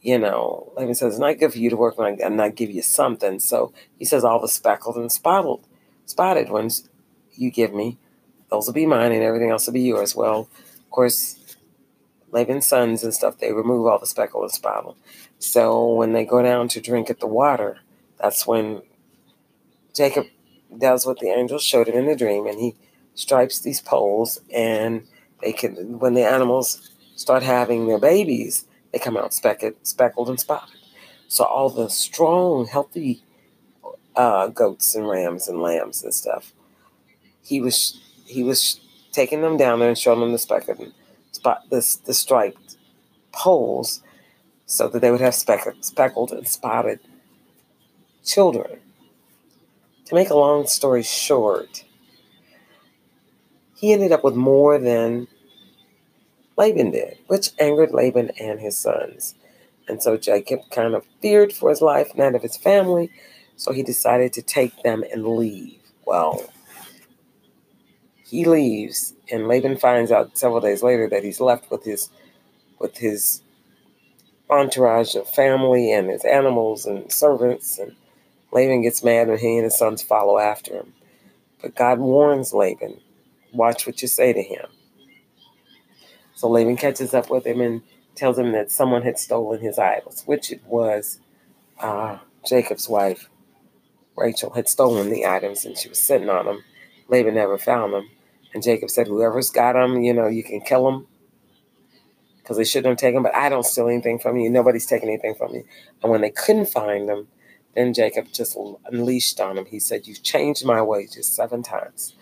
you 0.00 0.18
know, 0.18 0.72
Laban 0.76 0.94
says, 0.94 1.14
it's 1.14 1.20
not 1.20 1.38
good 1.38 1.52
for 1.52 1.58
you 1.58 1.70
to 1.70 1.76
work 1.76 1.94
and 1.98 2.36
not 2.36 2.56
give 2.56 2.70
you 2.70 2.82
something. 2.82 3.38
So 3.38 3.72
he 3.98 4.04
says, 4.04 4.24
all 4.24 4.40
the 4.40 4.48
speckled 4.48 4.96
and 4.96 5.12
spotted, 5.12 5.64
spotted 6.06 6.48
ones 6.48 6.88
you 7.34 7.50
give 7.50 7.72
me, 7.72 7.98
those 8.50 8.66
will 8.66 8.74
be 8.74 8.86
mine 8.86 9.12
and 9.12 9.22
everything 9.22 9.50
else 9.50 9.66
will 9.66 9.74
be 9.74 9.82
yours. 9.82 10.16
Well, 10.16 10.48
of 10.68 10.90
course, 10.90 11.38
Laban's 12.30 12.66
sons 12.66 13.04
and 13.04 13.14
stuff, 13.14 13.38
they 13.38 13.52
remove 13.52 13.86
all 13.86 13.98
the 13.98 14.06
speckled 14.06 14.44
and 14.44 14.52
spotted. 14.52 14.94
So 15.42 15.92
when 15.92 16.12
they 16.12 16.24
go 16.24 16.40
down 16.40 16.68
to 16.68 16.80
drink 16.80 17.10
at 17.10 17.18
the 17.18 17.26
water, 17.26 17.80
that's 18.20 18.46
when 18.46 18.82
Jacob 19.92 20.26
does 20.78 21.04
what 21.04 21.18
the 21.18 21.30
angel 21.30 21.58
showed 21.58 21.88
him 21.88 21.96
in 21.96 22.06
the 22.06 22.14
dream, 22.14 22.46
and 22.46 22.60
he 22.60 22.76
stripes 23.14 23.58
these 23.58 23.80
poles, 23.80 24.40
and 24.54 25.02
they 25.42 25.52
can 25.52 25.98
when 25.98 26.14
the 26.14 26.24
animals 26.24 26.90
start 27.16 27.42
having 27.42 27.88
their 27.88 27.98
babies, 27.98 28.66
they 28.92 29.00
come 29.00 29.16
out 29.16 29.34
speckled, 29.34 29.74
speckled 29.82 30.28
and 30.28 30.38
spotted. 30.38 30.78
So 31.26 31.44
all 31.44 31.70
the 31.70 31.90
strong, 31.90 32.66
healthy 32.66 33.24
uh, 34.14 34.46
goats 34.46 34.94
and 34.94 35.08
rams 35.08 35.48
and 35.48 35.60
lambs 35.60 36.04
and 36.04 36.14
stuff, 36.14 36.52
he 37.42 37.60
was 37.60 38.00
he 38.26 38.44
was 38.44 38.80
taking 39.10 39.42
them 39.42 39.56
down 39.56 39.80
there 39.80 39.88
and 39.88 39.98
showing 39.98 40.20
them 40.20 40.30
the 40.30 40.38
speckled 40.38 40.92
spot 41.32 41.64
this 41.68 41.96
the 41.96 42.14
striped 42.14 42.76
poles, 43.32 44.02
so 44.66 44.88
that 44.88 45.00
they 45.00 45.10
would 45.10 45.20
have 45.20 45.34
speckled, 45.34 45.84
speckled 45.84 46.32
and 46.32 46.46
spotted 46.46 47.00
children. 48.24 48.80
To 50.06 50.14
make 50.14 50.30
a 50.30 50.36
long 50.36 50.66
story 50.66 51.02
short, 51.02 51.84
he 53.76 53.92
ended 53.92 54.12
up 54.12 54.24
with 54.24 54.34
more 54.34 54.78
than 54.78 55.26
Laban 56.56 56.90
did, 56.90 57.18
which 57.26 57.50
angered 57.58 57.92
Laban 57.92 58.30
and 58.38 58.60
his 58.60 58.76
sons. 58.78 59.34
And 59.88 60.02
so 60.02 60.16
Jacob 60.16 60.60
kind 60.70 60.94
of 60.94 61.04
feared 61.20 61.52
for 61.52 61.70
his 61.70 61.80
life 61.80 62.10
and 62.12 62.20
that 62.20 62.34
of 62.34 62.42
his 62.42 62.56
family, 62.56 63.10
so 63.56 63.72
he 63.72 63.82
decided 63.82 64.32
to 64.34 64.42
take 64.42 64.82
them 64.82 65.04
and 65.12 65.26
leave. 65.26 65.80
Well, 66.06 66.52
he 68.24 68.44
leaves, 68.44 69.14
and 69.30 69.48
Laban 69.48 69.76
finds 69.76 70.10
out 70.10 70.38
several 70.38 70.60
days 70.60 70.82
later 70.82 71.08
that 71.08 71.24
he's 71.24 71.40
left 71.40 71.70
with 71.70 71.84
his 71.84 72.08
with 72.78 72.96
his 72.96 73.41
entourage 74.52 75.14
of 75.14 75.28
family 75.28 75.92
and 75.92 76.10
his 76.10 76.24
animals 76.24 76.86
and 76.86 77.10
servants, 77.12 77.78
and 77.78 77.94
Laban 78.52 78.82
gets 78.82 79.02
mad 79.04 79.28
when 79.28 79.38
he 79.38 79.56
and 79.56 79.64
his 79.64 79.78
sons 79.78 80.02
follow 80.02 80.38
after 80.38 80.74
him. 80.74 80.92
But 81.60 81.74
God 81.74 81.98
warns 81.98 82.52
Laban, 82.52 83.00
watch 83.52 83.86
what 83.86 84.02
you 84.02 84.08
say 84.08 84.32
to 84.32 84.42
him. 84.42 84.66
So 86.34 86.48
Laban 86.48 86.76
catches 86.76 87.14
up 87.14 87.30
with 87.30 87.46
him 87.46 87.60
and 87.60 87.82
tells 88.14 88.38
him 88.38 88.52
that 88.52 88.70
someone 88.70 89.02
had 89.02 89.18
stolen 89.18 89.60
his 89.60 89.78
idols, 89.78 90.22
which 90.26 90.50
it 90.50 90.62
was 90.66 91.20
uh, 91.80 92.18
Jacob's 92.46 92.88
wife, 92.88 93.28
Rachel, 94.16 94.50
had 94.50 94.68
stolen 94.68 95.10
the 95.10 95.26
items 95.26 95.64
and 95.64 95.78
she 95.78 95.88
was 95.88 95.98
sitting 95.98 96.28
on 96.28 96.46
them. 96.46 96.64
Laban 97.08 97.34
never 97.34 97.58
found 97.58 97.92
them. 97.92 98.08
And 98.54 98.62
Jacob 98.62 98.90
said, 98.90 99.06
Whoever's 99.06 99.50
got 99.50 99.74
them, 99.74 100.02
you 100.02 100.12
know, 100.12 100.26
you 100.26 100.42
can 100.42 100.60
kill 100.60 100.84
them 100.84 101.06
because 102.42 102.56
they 102.56 102.64
shouldn't 102.64 102.90
have 102.90 102.98
taken 102.98 103.22
but 103.22 103.34
I 103.34 103.48
don't 103.48 103.64
steal 103.64 103.88
anything 103.88 104.18
from 104.18 104.36
you. 104.36 104.50
Nobody's 104.50 104.86
taking 104.86 105.08
anything 105.08 105.34
from 105.34 105.54
you. 105.54 105.64
And 106.02 106.10
when 106.10 106.20
they 106.20 106.30
couldn't 106.30 106.66
find 106.66 107.08
them, 107.08 107.28
then 107.74 107.94
Jacob 107.94 108.26
just 108.32 108.56
unleashed 108.86 109.40
on 109.40 109.56
him. 109.56 109.64
He 109.66 109.78
said, 109.78 110.06
You've 110.06 110.22
changed 110.22 110.64
my 110.64 110.82
wages 110.82 111.26
seven 111.26 111.62
times 111.62 112.14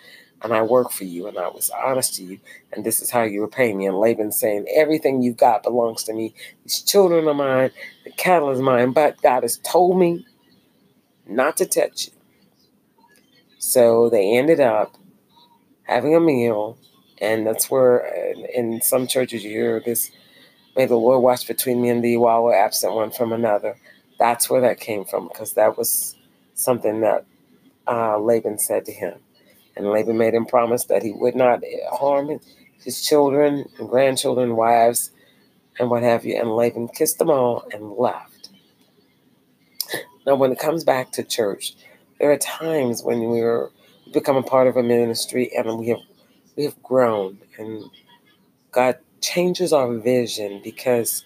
and 0.42 0.52
I 0.52 0.62
work 0.62 0.90
for 0.90 1.04
you 1.04 1.26
and 1.26 1.38
I 1.38 1.48
was 1.48 1.70
honest 1.70 2.14
to 2.16 2.24
you, 2.24 2.40
and 2.72 2.84
this 2.84 3.00
is 3.00 3.10
how 3.10 3.22
you 3.22 3.42
repay 3.42 3.74
me. 3.74 3.86
And 3.86 3.98
Laban 3.98 4.32
saying, 4.32 4.66
Everything 4.74 5.22
you've 5.22 5.36
got 5.36 5.62
belongs 5.62 6.04
to 6.04 6.14
me. 6.14 6.34
These 6.64 6.82
children 6.82 7.28
are 7.28 7.34
mine, 7.34 7.70
the 8.04 8.10
cattle 8.12 8.50
is 8.50 8.60
mine, 8.60 8.92
but 8.92 9.20
God 9.22 9.42
has 9.42 9.58
told 9.58 9.98
me 9.98 10.26
not 11.26 11.56
to 11.58 11.66
touch 11.66 12.08
you. 12.08 12.12
So 13.58 14.08
they 14.08 14.36
ended 14.36 14.60
up 14.60 14.96
having 15.82 16.14
a 16.14 16.20
meal, 16.20 16.78
and 17.20 17.46
that's 17.46 17.70
where 17.70 17.98
in 18.54 18.80
some 18.80 19.06
churches 19.06 19.44
you 19.44 19.50
hear 19.50 19.80
this, 19.80 20.10
may 20.76 20.86
the 20.86 20.96
Lord 20.96 21.22
watch 21.22 21.46
between 21.46 21.82
me 21.82 21.88
and 21.90 22.02
thee 22.02 22.16
while 22.16 22.44
we're 22.44 22.54
absent 22.54 22.94
one 22.94 23.10
from 23.10 23.32
another. 23.32 23.76
That's 24.18 24.48
where 24.50 24.60
that 24.62 24.80
came 24.80 25.04
from, 25.04 25.28
because 25.28 25.54
that 25.54 25.78
was 25.78 26.16
something 26.54 27.00
that 27.00 27.24
uh, 27.86 28.18
Laban 28.18 28.58
said 28.58 28.84
to 28.86 28.92
him. 28.92 29.20
And 29.76 29.90
Laban 29.90 30.18
made 30.18 30.34
him 30.34 30.46
promise 30.46 30.84
that 30.86 31.02
he 31.02 31.12
would 31.12 31.34
not 31.34 31.62
harm 31.92 32.40
his 32.84 33.02
children 33.02 33.66
and 33.78 33.88
grandchildren, 33.88 34.56
wives, 34.56 35.10
and 35.78 35.90
what 35.90 36.02
have 36.02 36.24
you. 36.24 36.36
And 36.36 36.54
Laban 36.54 36.88
kissed 36.88 37.18
them 37.18 37.30
all 37.30 37.66
and 37.72 37.92
left. 37.92 38.50
Now, 40.26 40.34
when 40.36 40.52
it 40.52 40.58
comes 40.58 40.84
back 40.84 41.12
to 41.12 41.22
church, 41.22 41.74
there 42.18 42.30
are 42.30 42.36
times 42.36 43.02
when 43.02 43.20
we're 43.20 43.70
we 44.06 44.12
become 44.12 44.36
a 44.36 44.42
part 44.42 44.66
of 44.66 44.76
a 44.76 44.82
ministry 44.82 45.50
and 45.56 45.78
we 45.78 45.88
have 45.88 46.00
we 46.60 46.66
have 46.66 46.82
grown 46.82 47.38
and 47.56 47.84
God 48.70 48.98
changes 49.22 49.72
our 49.72 49.96
vision 49.96 50.60
because 50.62 51.24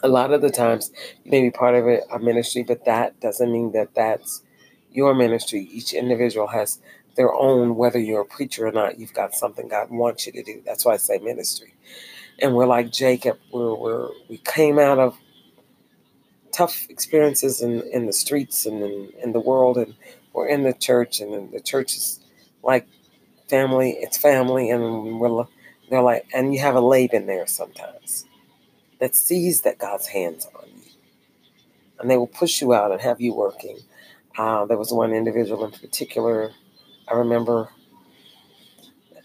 a 0.00 0.06
lot 0.06 0.32
of 0.32 0.42
the 0.42 0.50
times 0.50 0.92
you 1.24 1.32
may 1.32 1.42
be 1.42 1.50
part 1.50 1.74
of 1.74 1.88
it 1.88 2.04
a 2.12 2.20
ministry, 2.20 2.62
but 2.62 2.84
that 2.84 3.18
doesn't 3.18 3.50
mean 3.50 3.72
that 3.72 3.96
that's 3.96 4.44
your 4.92 5.12
ministry. 5.12 5.68
Each 5.72 5.92
individual 5.92 6.46
has 6.46 6.78
their 7.16 7.34
own, 7.34 7.74
whether 7.74 7.98
you're 7.98 8.20
a 8.20 8.24
preacher 8.26 8.68
or 8.68 8.70
not, 8.70 9.00
you've 9.00 9.12
got 9.12 9.34
something 9.34 9.66
God 9.66 9.90
wants 9.90 10.24
you 10.24 10.32
to 10.34 10.42
do. 10.44 10.62
That's 10.64 10.84
why 10.84 10.92
I 10.94 10.98
say 10.98 11.18
ministry. 11.18 11.74
And 12.40 12.54
we're 12.54 12.66
like 12.66 12.92
Jacob, 12.92 13.40
we're, 13.52 13.74
we're 13.74 14.08
we 14.28 14.38
came 14.38 14.78
out 14.78 15.00
of 15.00 15.18
tough 16.52 16.86
experiences 16.88 17.60
in, 17.60 17.82
in 17.92 18.06
the 18.06 18.12
streets 18.12 18.66
and 18.66 18.84
in, 18.84 19.12
in 19.20 19.32
the 19.32 19.40
world, 19.40 19.76
and 19.76 19.96
we're 20.32 20.46
in 20.46 20.62
the 20.62 20.74
church, 20.74 21.18
and 21.18 21.52
the 21.52 21.60
church 21.60 21.96
is 21.96 22.20
like 22.62 22.86
family, 23.48 23.96
it's 24.00 24.16
family, 24.16 24.70
and 24.70 25.20
we're 25.20 25.46
they're 25.88 26.02
like, 26.02 26.26
and 26.34 26.52
you 26.52 26.60
have 26.60 26.74
a 26.74 26.80
Laban 26.80 27.26
there 27.26 27.46
sometimes 27.46 28.26
that 28.98 29.14
sees 29.14 29.60
that 29.62 29.78
God's 29.78 30.08
hands 30.08 30.48
on 30.54 30.68
you, 30.68 30.90
and 32.00 32.10
they 32.10 32.16
will 32.16 32.26
push 32.26 32.60
you 32.60 32.74
out 32.74 32.92
and 32.92 33.00
have 33.00 33.20
you 33.20 33.34
working. 33.34 33.78
Uh, 34.36 34.66
there 34.66 34.76
was 34.76 34.92
one 34.92 35.12
individual 35.12 35.64
in 35.64 35.70
particular 35.70 36.52
I 37.08 37.14
remember 37.14 37.68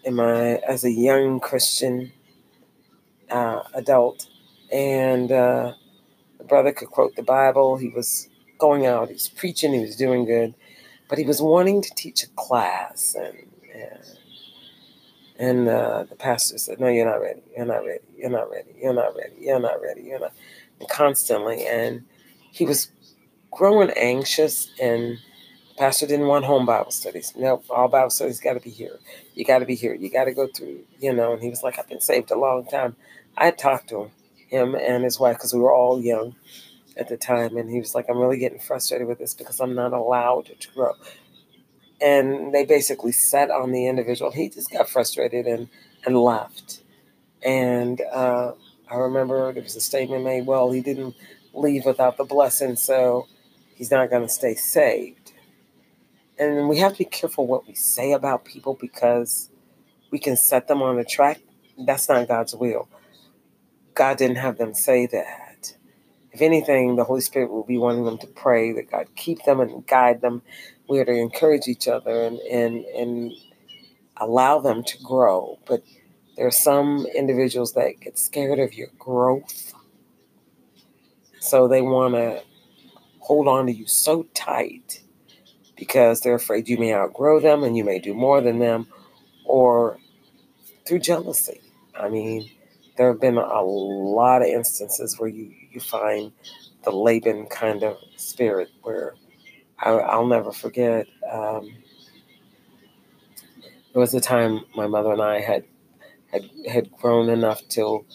in 0.03 0.15
my 0.15 0.57
as 0.67 0.83
a 0.83 0.91
young 0.91 1.39
Christian 1.39 2.11
uh, 3.29 3.63
adult, 3.73 4.27
and 4.71 5.31
uh, 5.31 5.73
the 6.37 6.43
brother 6.43 6.71
could 6.71 6.89
quote 6.89 7.15
the 7.15 7.23
Bible. 7.23 7.77
He 7.77 7.89
was 7.89 8.29
going 8.59 8.85
out, 8.85 9.07
he 9.07 9.13
was 9.15 9.29
preaching, 9.29 9.73
he 9.73 9.79
was 9.79 9.95
doing 9.95 10.25
good, 10.25 10.53
but 11.09 11.17
he 11.17 11.25
was 11.25 11.41
wanting 11.41 11.81
to 11.81 11.89
teach 11.95 12.23
a 12.23 12.27
class, 12.35 13.15
and 13.15 13.50
and, 13.81 14.17
and 15.39 15.67
uh, 15.69 16.05
the 16.05 16.15
pastor 16.15 16.57
said, 16.57 16.79
"No, 16.79 16.87
you're 16.87 17.05
not 17.05 17.21
ready. 17.21 17.41
You're 17.55 17.65
not 17.65 17.85
ready. 17.85 18.05
You're 18.17 18.29
not 18.29 18.51
ready. 18.51 18.75
You're 18.79 18.93
not 18.93 19.15
ready. 19.15 19.35
You're 19.39 19.59
not 19.59 19.81
ready. 19.81 20.03
You're 20.03 20.19
not." 20.19 20.33
And 20.79 20.89
constantly, 20.89 21.65
and 21.67 22.05
he 22.51 22.65
was 22.65 22.91
growing 23.51 23.91
anxious 23.91 24.69
and 24.81 25.19
Pastor 25.77 26.05
didn't 26.05 26.27
want 26.27 26.45
home 26.45 26.65
Bible 26.65 26.91
studies. 26.91 27.33
No, 27.35 27.63
all 27.69 27.87
Bible 27.87 28.11
studies 28.11 28.39
got 28.39 28.53
to 28.53 28.59
be 28.59 28.69
here. 28.69 28.99
You 29.33 29.45
got 29.45 29.59
to 29.59 29.65
be 29.65 29.75
here. 29.75 29.95
You 29.95 30.11
got 30.11 30.25
to 30.25 30.33
go 30.33 30.47
through, 30.47 30.81
you 30.99 31.13
know. 31.13 31.33
And 31.33 31.41
he 31.41 31.49
was 31.49 31.63
like, 31.63 31.79
I've 31.79 31.89
been 31.89 32.01
saved 32.01 32.31
a 32.31 32.37
long 32.37 32.65
time. 32.67 32.95
I 33.37 33.51
talked 33.51 33.89
to 33.89 34.03
him, 34.03 34.11
him 34.49 34.75
and 34.75 35.03
his 35.03 35.19
wife, 35.19 35.37
because 35.37 35.53
we 35.53 35.59
were 35.61 35.73
all 35.73 36.01
young 36.01 36.35
at 36.97 37.09
the 37.09 37.17
time. 37.17 37.57
And 37.57 37.69
he 37.69 37.79
was 37.79 37.95
like, 37.95 38.07
I'm 38.09 38.19
really 38.19 38.39
getting 38.39 38.59
frustrated 38.59 39.07
with 39.07 39.19
this 39.19 39.33
because 39.33 39.59
I'm 39.59 39.75
not 39.75 39.93
allowed 39.93 40.47
to 40.59 40.69
grow. 40.73 40.93
And 42.01 42.53
they 42.53 42.65
basically 42.65 43.11
set 43.11 43.51
on 43.51 43.71
the 43.71 43.87
individual. 43.87 44.31
He 44.31 44.49
just 44.49 44.71
got 44.71 44.89
frustrated 44.89 45.45
and, 45.45 45.69
and 46.05 46.17
left. 46.17 46.81
And 47.43 48.01
uh, 48.11 48.53
I 48.89 48.95
remember 48.95 49.53
there 49.53 49.63
was 49.63 49.75
a 49.75 49.81
statement 49.81 50.23
made, 50.23 50.45
well, 50.45 50.71
he 50.71 50.81
didn't 50.81 51.15
leave 51.53 51.85
without 51.85 52.17
the 52.17 52.23
blessing, 52.23 52.75
so 52.75 53.27
he's 53.75 53.91
not 53.91 54.09
going 54.09 54.23
to 54.23 54.29
stay 54.29 54.55
saved 54.55 55.21
and 56.41 56.67
we 56.67 56.77
have 56.79 56.93
to 56.93 56.97
be 56.97 57.05
careful 57.05 57.45
what 57.45 57.67
we 57.67 57.75
say 57.75 58.13
about 58.13 58.45
people 58.45 58.73
because 58.73 59.51
we 60.09 60.17
can 60.17 60.35
set 60.35 60.67
them 60.67 60.81
on 60.81 60.97
a 60.97 61.05
track. 61.05 61.39
That's 61.77 62.09
not 62.09 62.27
God's 62.27 62.55
will. 62.55 62.89
God 63.93 64.17
didn't 64.17 64.37
have 64.37 64.57
them 64.57 64.73
say 64.73 65.05
that. 65.05 65.75
If 66.31 66.41
anything, 66.41 66.95
the 66.95 67.03
Holy 67.03 67.21
Spirit 67.21 67.51
will 67.51 67.63
be 67.63 67.77
wanting 67.77 68.05
them 68.05 68.17
to 68.19 68.27
pray 68.27 68.71
that 68.73 68.89
God 68.89 69.07
keep 69.15 69.43
them 69.43 69.59
and 69.59 69.85
guide 69.85 70.21
them. 70.21 70.41
We 70.91 70.99
are 70.99 71.05
to 71.05 71.13
encourage 71.13 71.69
each 71.69 71.87
other 71.87 72.25
and, 72.25 72.37
and, 72.39 72.83
and 72.83 73.31
allow 74.17 74.59
them 74.59 74.83
to 74.83 75.01
grow. 75.01 75.57
But 75.65 75.83
there 76.35 76.45
are 76.45 76.51
some 76.51 77.07
individuals 77.15 77.71
that 77.75 78.01
get 78.01 78.19
scared 78.19 78.59
of 78.59 78.73
your 78.73 78.89
growth. 78.99 79.73
So 81.39 81.69
they 81.69 81.81
want 81.81 82.15
to 82.15 82.43
hold 83.19 83.47
on 83.47 83.67
to 83.67 83.71
you 83.71 83.87
so 83.87 84.23
tight 84.33 85.01
because 85.77 86.19
they're 86.19 86.35
afraid 86.35 86.67
you 86.67 86.77
may 86.77 86.93
outgrow 86.93 87.39
them 87.39 87.63
and 87.63 87.77
you 87.77 87.85
may 87.85 87.99
do 87.99 88.13
more 88.13 88.41
than 88.41 88.59
them, 88.59 88.87
or 89.45 89.97
through 90.85 90.99
jealousy. 90.99 91.61
I 91.97 92.09
mean, 92.09 92.51
there 92.97 93.07
have 93.07 93.21
been 93.21 93.37
a 93.37 93.61
lot 93.61 94.41
of 94.41 94.49
instances 94.49 95.17
where 95.17 95.29
you, 95.29 95.53
you 95.71 95.79
find 95.79 96.33
the 96.83 96.91
Laban 96.91 97.45
kind 97.45 97.81
of 97.81 97.95
spirit 98.17 98.67
where 98.81 99.15
I, 99.81 100.17
will 100.17 100.27
never 100.27 100.51
forget. 100.51 101.07
Um, 101.29 101.71
there 103.93 103.99
was 103.99 104.11
the 104.11 104.21
time 104.21 104.61
my 104.75 104.87
mother 104.87 105.11
and 105.11 105.21
I 105.21 105.39
had 105.39 105.65
had 106.31 106.49
had 106.69 106.91
grown 106.91 107.29
enough 107.29 107.61
till 107.67 108.05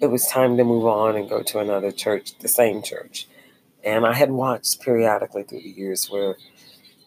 it 0.00 0.06
was 0.06 0.26
time 0.26 0.56
to 0.56 0.64
move 0.64 0.86
on 0.86 1.16
and 1.16 1.28
go 1.28 1.42
to 1.42 1.58
another 1.58 1.90
church, 1.90 2.38
the 2.38 2.48
same 2.48 2.82
church. 2.82 3.28
And 3.84 4.06
I 4.06 4.12
had 4.12 4.30
watched 4.30 4.80
periodically 4.80 5.42
through 5.44 5.62
the 5.62 5.70
years 5.70 6.10
where 6.10 6.36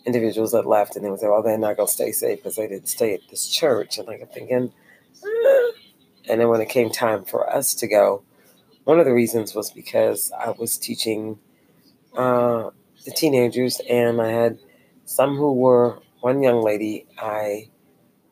individuals 0.06 0.54
had 0.54 0.66
left 0.66 0.96
and 0.96 1.06
they 1.06 1.10
would 1.10 1.20
say, 1.20 1.28
"Well, 1.28 1.44
they're 1.44 1.58
not 1.58 1.78
gonna 1.78 1.88
stay 1.88 2.12
safe 2.12 2.40
because 2.40 2.56
they 2.56 2.68
didn't 2.68 2.90
stay 2.90 3.14
at 3.14 3.22
this 3.30 3.48
church." 3.48 3.98
And 3.98 4.10
I 4.10 4.18
kept 4.18 4.34
thinking, 4.34 4.74
eh. 5.24 5.72
and 6.28 6.42
then 6.42 6.50
when 6.50 6.62
it 6.62 6.70
came 6.70 6.90
time 6.90 7.24
for 7.24 7.50
us 7.50 7.74
to 7.76 7.88
go, 7.88 8.24
one 8.84 9.00
of 9.00 9.06
the 9.06 9.14
reasons 9.14 9.56
was 9.56 9.72
because 9.72 10.32
I 10.38 10.52
was 10.52 10.78
teaching 10.78 11.40
uh, 12.16 12.72
the 13.06 13.12
teenagers, 13.12 13.80
and 13.90 14.22
I 14.22 14.30
had 14.30 14.60
some 15.06 15.36
who 15.36 15.54
were 15.54 16.00
one 16.22 16.42
young 16.42 16.62
lady. 16.62 17.06
I 17.18 17.70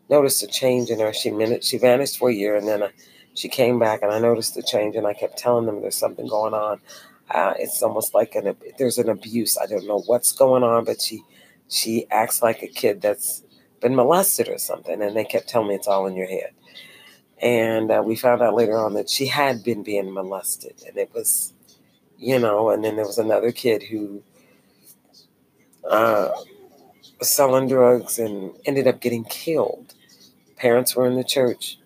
noticed 0.10 0.44
a 0.44 0.48
change 0.48 0.90
in 0.90 1.00
her. 1.00 1.14
She 1.14 1.32
minute 1.32 1.64
she 1.64 1.78
vanished 1.78 2.18
for 2.18 2.30
a 2.30 2.34
year, 2.34 2.56
and 2.56 2.68
then 2.68 2.84
I, 2.84 2.90
she 3.36 3.48
came 3.48 3.80
back, 3.80 4.02
and 4.02 4.12
I 4.12 4.20
noticed 4.20 4.56
the 4.56 4.64
change, 4.64 4.96
and 4.96 5.08
I 5.08 5.14
kept 5.14 5.38
telling 5.38 5.66
them 5.66 5.82
there's 5.82 5.96
something 5.96 6.28
going 6.28 6.54
on. 6.54 6.82
Uh, 7.30 7.54
it's 7.58 7.82
almost 7.82 8.14
like 8.14 8.36
an 8.36 8.56
there's 8.78 8.98
an 8.98 9.10
abuse. 9.10 9.58
I 9.58 9.66
don't 9.66 9.88
know 9.88 10.02
what's 10.02 10.32
going 10.32 10.64
on, 10.64 10.86
but 10.86 11.02
she 11.02 11.24
she 11.70 12.06
acts 12.12 12.42
like 12.42 12.62
a 12.62 12.68
kid 12.68 13.02
that's 13.02 13.44
been 13.84 13.96
molested 13.96 14.48
or 14.48 14.58
something. 14.58 15.02
And 15.02 15.16
they 15.16 15.26
kept 15.26 15.50
telling 15.50 15.68
me 15.68 15.76
it's 15.76 15.88
all 15.88 16.08
in 16.08 16.16
your 16.16 16.28
head. 16.28 16.52
And 17.42 17.92
uh, 17.92 18.02
we 18.04 18.16
found 18.16 18.42
out 18.42 18.56
later 18.56 18.78
on 18.78 18.94
that 18.94 19.10
she 19.10 19.28
had 19.28 19.64
been 19.64 19.84
being 19.84 20.14
molested. 20.14 20.84
And 20.88 20.98
it 20.98 21.12
was, 21.14 21.54
you 22.18 22.40
know, 22.40 22.70
and 22.70 22.84
then 22.84 22.96
there 22.96 23.06
was 23.06 23.18
another 23.18 23.52
kid 23.52 23.84
who 23.84 24.24
uh, 25.90 26.30
selling 27.22 27.68
drugs 27.68 28.20
and 28.20 28.52
ended 28.66 28.88
up 28.88 29.00
getting 29.00 29.26
killed. 29.26 29.94
Parents 30.58 30.96
were 30.96 31.08
in 31.08 31.16
the 31.16 31.24
church. 31.24 31.78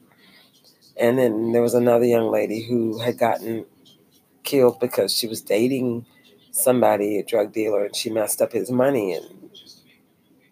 And 0.99 1.17
then 1.17 1.51
there 1.51 1.61
was 1.61 1.73
another 1.73 2.05
young 2.05 2.31
lady 2.31 2.63
who 2.63 2.99
had 2.99 3.17
gotten 3.17 3.65
killed 4.43 4.79
because 4.79 5.13
she 5.13 5.27
was 5.27 5.41
dating 5.41 6.05
somebody, 6.51 7.19
a 7.19 7.23
drug 7.23 7.53
dealer, 7.53 7.85
and 7.85 7.95
she 7.95 8.09
messed 8.09 8.41
up 8.41 8.51
his 8.51 8.71
money 8.71 9.13
and 9.13 9.37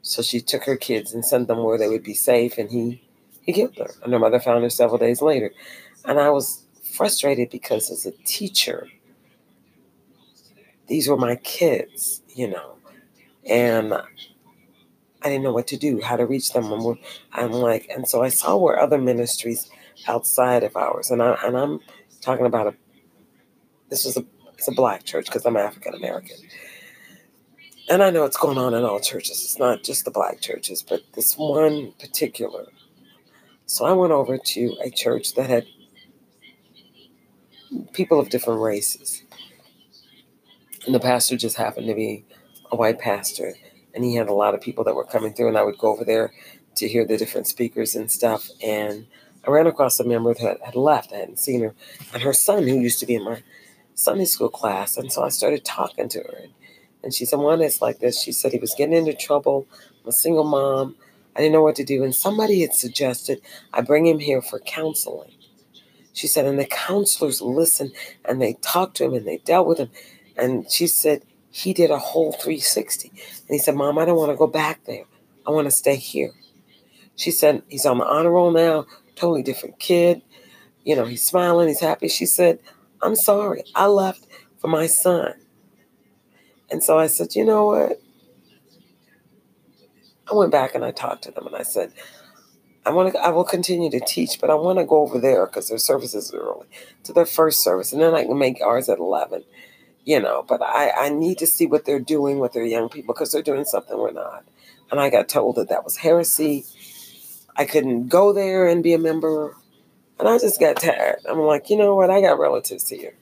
so 0.05 0.21
she 0.21 0.39
took 0.39 0.65
her 0.65 0.77
kids 0.77 1.15
and 1.15 1.25
sent 1.25 1.47
them 1.47 1.63
where 1.63 1.79
they 1.79 1.87
would 1.87 2.03
be 2.03 2.13
safe, 2.13 2.59
and 2.59 2.69
he 2.69 3.01
he 3.41 3.53
killed 3.53 3.75
her. 3.77 3.89
And 4.03 4.13
her 4.13 4.19
mother 4.19 4.39
found 4.39 4.63
her 4.63 4.69
several 4.69 4.99
days 4.99 5.19
later. 5.19 5.51
And 6.05 6.19
I 6.19 6.29
was 6.29 6.63
frustrated 6.83 7.49
because 7.49 7.89
as 7.89 8.05
a 8.05 8.11
teacher, 8.23 8.87
these 10.87 11.07
were 11.07 11.17
my 11.17 11.37
kids, 11.37 12.21
you 12.29 12.47
know, 12.47 12.74
and 13.45 13.93
I 13.93 15.29
didn't 15.29 15.43
know 15.43 15.53
what 15.53 15.67
to 15.67 15.77
do, 15.77 16.01
how 16.01 16.15
to 16.15 16.25
reach 16.25 16.53
them. 16.53 16.71
I'm 17.33 17.51
like, 17.51 17.89
and 17.89 18.07
so 18.07 18.21
I 18.21 18.29
saw 18.29 18.57
where 18.57 18.79
other 18.79 18.97
ministries 18.97 19.69
outside 20.07 20.63
of 20.63 20.75
ours, 20.75 21.11
and 21.11 21.21
I 21.21 21.37
and 21.43 21.57
I'm 21.57 21.79
talking 22.21 22.45
about 22.45 22.67
a. 22.67 22.75
This 23.89 24.05
was 24.05 24.17
a 24.17 24.25
it's 24.57 24.67
a 24.67 24.71
black 24.71 25.03
church 25.03 25.25
because 25.25 25.45
I'm 25.45 25.57
African 25.57 25.93
American 25.93 26.37
and 27.89 28.01
I 28.01 28.09
know 28.09 28.25
it's 28.25 28.37
going 28.37 28.57
on 28.57 28.73
in 28.73 28.83
all 28.83 28.99
churches. 28.99 29.43
It's 29.43 29.59
not 29.59 29.83
just 29.83 30.05
the 30.05 30.11
black 30.11 30.41
churches, 30.41 30.81
but 30.81 31.01
this 31.13 31.37
one 31.37 31.93
particular. 31.99 32.65
So 33.67 33.85
I 33.85 33.93
went 33.93 34.11
over 34.11 34.37
to 34.37 34.77
a 34.83 34.89
church 34.89 35.33
that 35.35 35.49
had 35.49 35.65
people 37.93 38.19
of 38.19 38.29
different 38.29 38.61
races. 38.61 39.23
And 40.85 40.95
the 40.95 40.99
pastor 40.99 41.37
just 41.37 41.57
happened 41.57 41.87
to 41.87 41.95
be 41.95 42.25
a 42.71 42.75
white 42.75 42.99
pastor. 42.99 43.55
And 43.93 44.03
he 44.03 44.15
had 44.15 44.27
a 44.27 44.33
lot 44.33 44.53
of 44.53 44.61
people 44.61 44.83
that 44.83 44.95
were 44.95 45.05
coming 45.05 45.33
through. 45.33 45.49
And 45.49 45.57
I 45.57 45.63
would 45.63 45.77
go 45.77 45.91
over 45.91 46.03
there 46.03 46.33
to 46.75 46.87
hear 46.87 47.05
the 47.05 47.17
different 47.17 47.47
speakers 47.47 47.95
and 47.95 48.11
stuff. 48.11 48.49
And 48.61 49.07
I 49.47 49.51
ran 49.51 49.67
across 49.67 49.99
a 49.99 50.03
member 50.03 50.33
that 50.33 50.59
had 50.61 50.75
left. 50.75 51.13
I 51.13 51.17
hadn't 51.17 51.39
seen 51.39 51.61
her. 51.61 51.73
And 52.13 52.21
her 52.23 52.33
son, 52.33 52.63
who 52.63 52.79
used 52.79 52.99
to 52.99 53.05
be 53.05 53.15
in 53.15 53.23
my 53.23 53.43
Sunday 53.93 54.25
school 54.25 54.49
class. 54.49 54.97
And 54.97 55.11
so 55.11 55.23
I 55.23 55.29
started 55.29 55.63
talking 55.63 56.09
to 56.09 56.19
her. 56.19 56.41
And 57.03 57.13
she 57.13 57.25
said, 57.25 57.39
one 57.39 57.61
is 57.61 57.81
like 57.81 57.99
this. 57.99 58.21
She 58.21 58.31
said 58.31 58.51
he 58.51 58.59
was 58.59 58.75
getting 58.75 58.95
into 58.95 59.13
trouble. 59.13 59.67
I'm 60.03 60.09
a 60.09 60.11
single 60.11 60.43
mom. 60.43 60.95
I 61.35 61.39
didn't 61.39 61.53
know 61.53 61.61
what 61.61 61.75
to 61.75 61.83
do. 61.83 62.03
And 62.03 62.15
somebody 62.15 62.61
had 62.61 62.73
suggested 62.73 63.41
I 63.73 63.81
bring 63.81 64.05
him 64.05 64.19
here 64.19 64.41
for 64.41 64.59
counseling. 64.59 65.31
She 66.13 66.27
said, 66.27 66.45
and 66.45 66.57
the 66.57 66.65
counselors 66.65 67.41
listened 67.41 67.91
and 68.23 68.41
they 68.41 68.53
talked 68.53 68.97
to 68.97 69.03
him 69.03 69.13
and 69.13 69.27
they 69.27 69.37
dealt 69.37 69.67
with 69.67 69.79
him. 69.79 69.89
And 70.37 70.69
she 70.71 70.87
said, 70.87 71.23
he 71.55 71.71
did 71.71 71.89
a 71.89 71.97
whole 71.97 72.33
360. 72.33 73.07
And 73.07 73.19
he 73.47 73.57
said, 73.57 73.75
Mom, 73.75 73.97
I 73.97 74.03
don't 74.03 74.17
want 74.17 74.29
to 74.29 74.35
go 74.35 74.45
back 74.45 74.83
there. 74.83 75.05
I 75.47 75.51
want 75.51 75.67
to 75.67 75.71
stay 75.71 75.95
here. 75.95 76.33
She 77.15 77.31
said, 77.31 77.63
he's 77.69 77.85
on 77.85 77.97
the 77.97 78.05
honor 78.05 78.31
roll 78.31 78.51
now, 78.51 78.85
totally 79.15 79.41
different 79.41 79.79
kid. 79.79 80.21
You 80.83 80.97
know, 80.97 81.05
he's 81.05 81.21
smiling, 81.21 81.69
he's 81.69 81.79
happy. 81.79 82.09
She 82.09 82.25
said, 82.25 82.59
I'm 83.01 83.15
sorry. 83.15 83.63
I 83.73 83.85
left 83.85 84.27
for 84.57 84.67
my 84.67 84.85
son. 84.85 85.35
And 86.69 86.83
so 86.83 86.99
I 86.99 87.07
said, 87.07 87.35
you 87.35 87.45
know 87.45 87.67
what? 87.67 88.01
I 90.29 90.35
went 90.35 90.51
back 90.51 90.75
and 90.75 90.83
I 90.83 90.91
talked 90.91 91.23
to 91.23 91.31
them 91.31 91.47
and 91.47 91.55
I 91.55 91.63
said, 91.63 91.93
I 92.85 92.89
want 92.89 93.13
to. 93.13 93.19
I 93.19 93.29
will 93.29 93.45
continue 93.45 93.89
to 93.91 94.01
teach, 94.01 94.41
but 94.41 94.49
I 94.49 94.55
want 94.55 94.77
to 94.77 94.85
go 94.85 95.01
over 95.01 95.19
there 95.19 95.45
because 95.45 95.69
their 95.69 95.77
services 95.77 96.33
are 96.33 96.37
early 96.37 96.67
to 97.03 97.13
their 97.13 97.25
first 97.25 97.63
service, 97.63 97.91
and 97.91 98.01
then 98.01 98.13
I 98.13 98.25
can 98.25 98.37
make 98.37 98.61
ours 98.61 98.89
at 98.89 98.99
eleven. 98.99 99.43
You 100.05 100.19
know, 100.21 100.45
but 100.47 100.61
I 100.61 100.91
I 100.91 101.09
need 101.09 101.39
to 101.39 101.47
see 101.47 101.65
what 101.65 101.85
they're 101.85 101.99
doing 101.99 102.39
with 102.39 102.53
their 102.53 102.65
young 102.65 102.89
people 102.89 103.13
because 103.13 103.31
they're 103.31 103.41
doing 103.41 103.65
something 103.65 103.97
we're 103.97 104.11
not. 104.11 104.45
And 104.91 104.99
I 104.99 105.09
got 105.09 105.27
told 105.27 105.57
that 105.57 105.69
that 105.69 105.83
was 105.83 105.97
heresy. 105.97 106.65
I 107.57 107.65
couldn't 107.65 108.07
go 108.07 108.31
there 108.33 108.67
and 108.67 108.83
be 108.83 108.93
a 108.93 108.99
member, 108.99 109.57
and 110.19 110.27
I 110.29 110.37
just 110.37 110.59
got 110.59 110.77
tired. 110.77 111.19
I'm 111.27 111.39
like, 111.39 111.69
you 111.69 111.77
know 111.77 111.95
what? 111.95 112.09
I 112.09 112.21
got 112.21 112.39
relatives 112.39 112.89
here 112.89 113.15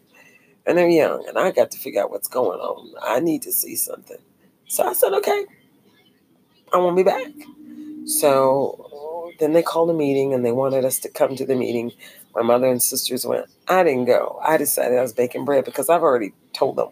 and 0.66 0.78
they're 0.78 0.88
young, 0.88 1.26
and 1.28 1.38
I 1.38 1.52
got 1.52 1.72
to 1.72 1.78
figure 1.78 2.02
out 2.02 2.12
what's 2.12 2.28
going 2.28 2.60
on. 2.60 2.94
I 3.02 3.20
need 3.20 3.42
to 3.44 3.52
see 3.52 3.76
something. 3.76 4.18
So 4.68 4.88
I 4.88 4.94
said, 4.94 5.14
okay, 5.14 5.46
I 6.74 6.78
won't 6.78 6.96
be 6.96 7.04
back. 7.04 7.32
So 8.06 9.32
then 9.40 9.54
they 9.54 9.62
called 9.62 9.90
a 9.90 9.94
meeting 9.94 10.34
and 10.34 10.46
they 10.46 10.52
wanted 10.52 10.86
us 10.86 11.00
to 11.00 11.10
come 11.10 11.36
to 11.36 11.46
the 11.46 11.56
meeting. 11.56 11.92
My 12.36 12.42
mother 12.42 12.68
and 12.68 12.82
sisters 12.82 13.26
went. 13.26 13.48
I 13.68 13.84
didn't 13.84 14.06
go. 14.06 14.40
I 14.44 14.58
decided 14.58 14.98
I 14.98 15.02
was 15.02 15.14
baking 15.14 15.46
bread 15.46 15.66
because 15.66 15.90
I've 15.90 16.02
already 16.02 16.34
told 16.54 16.78
them. 16.78 16.90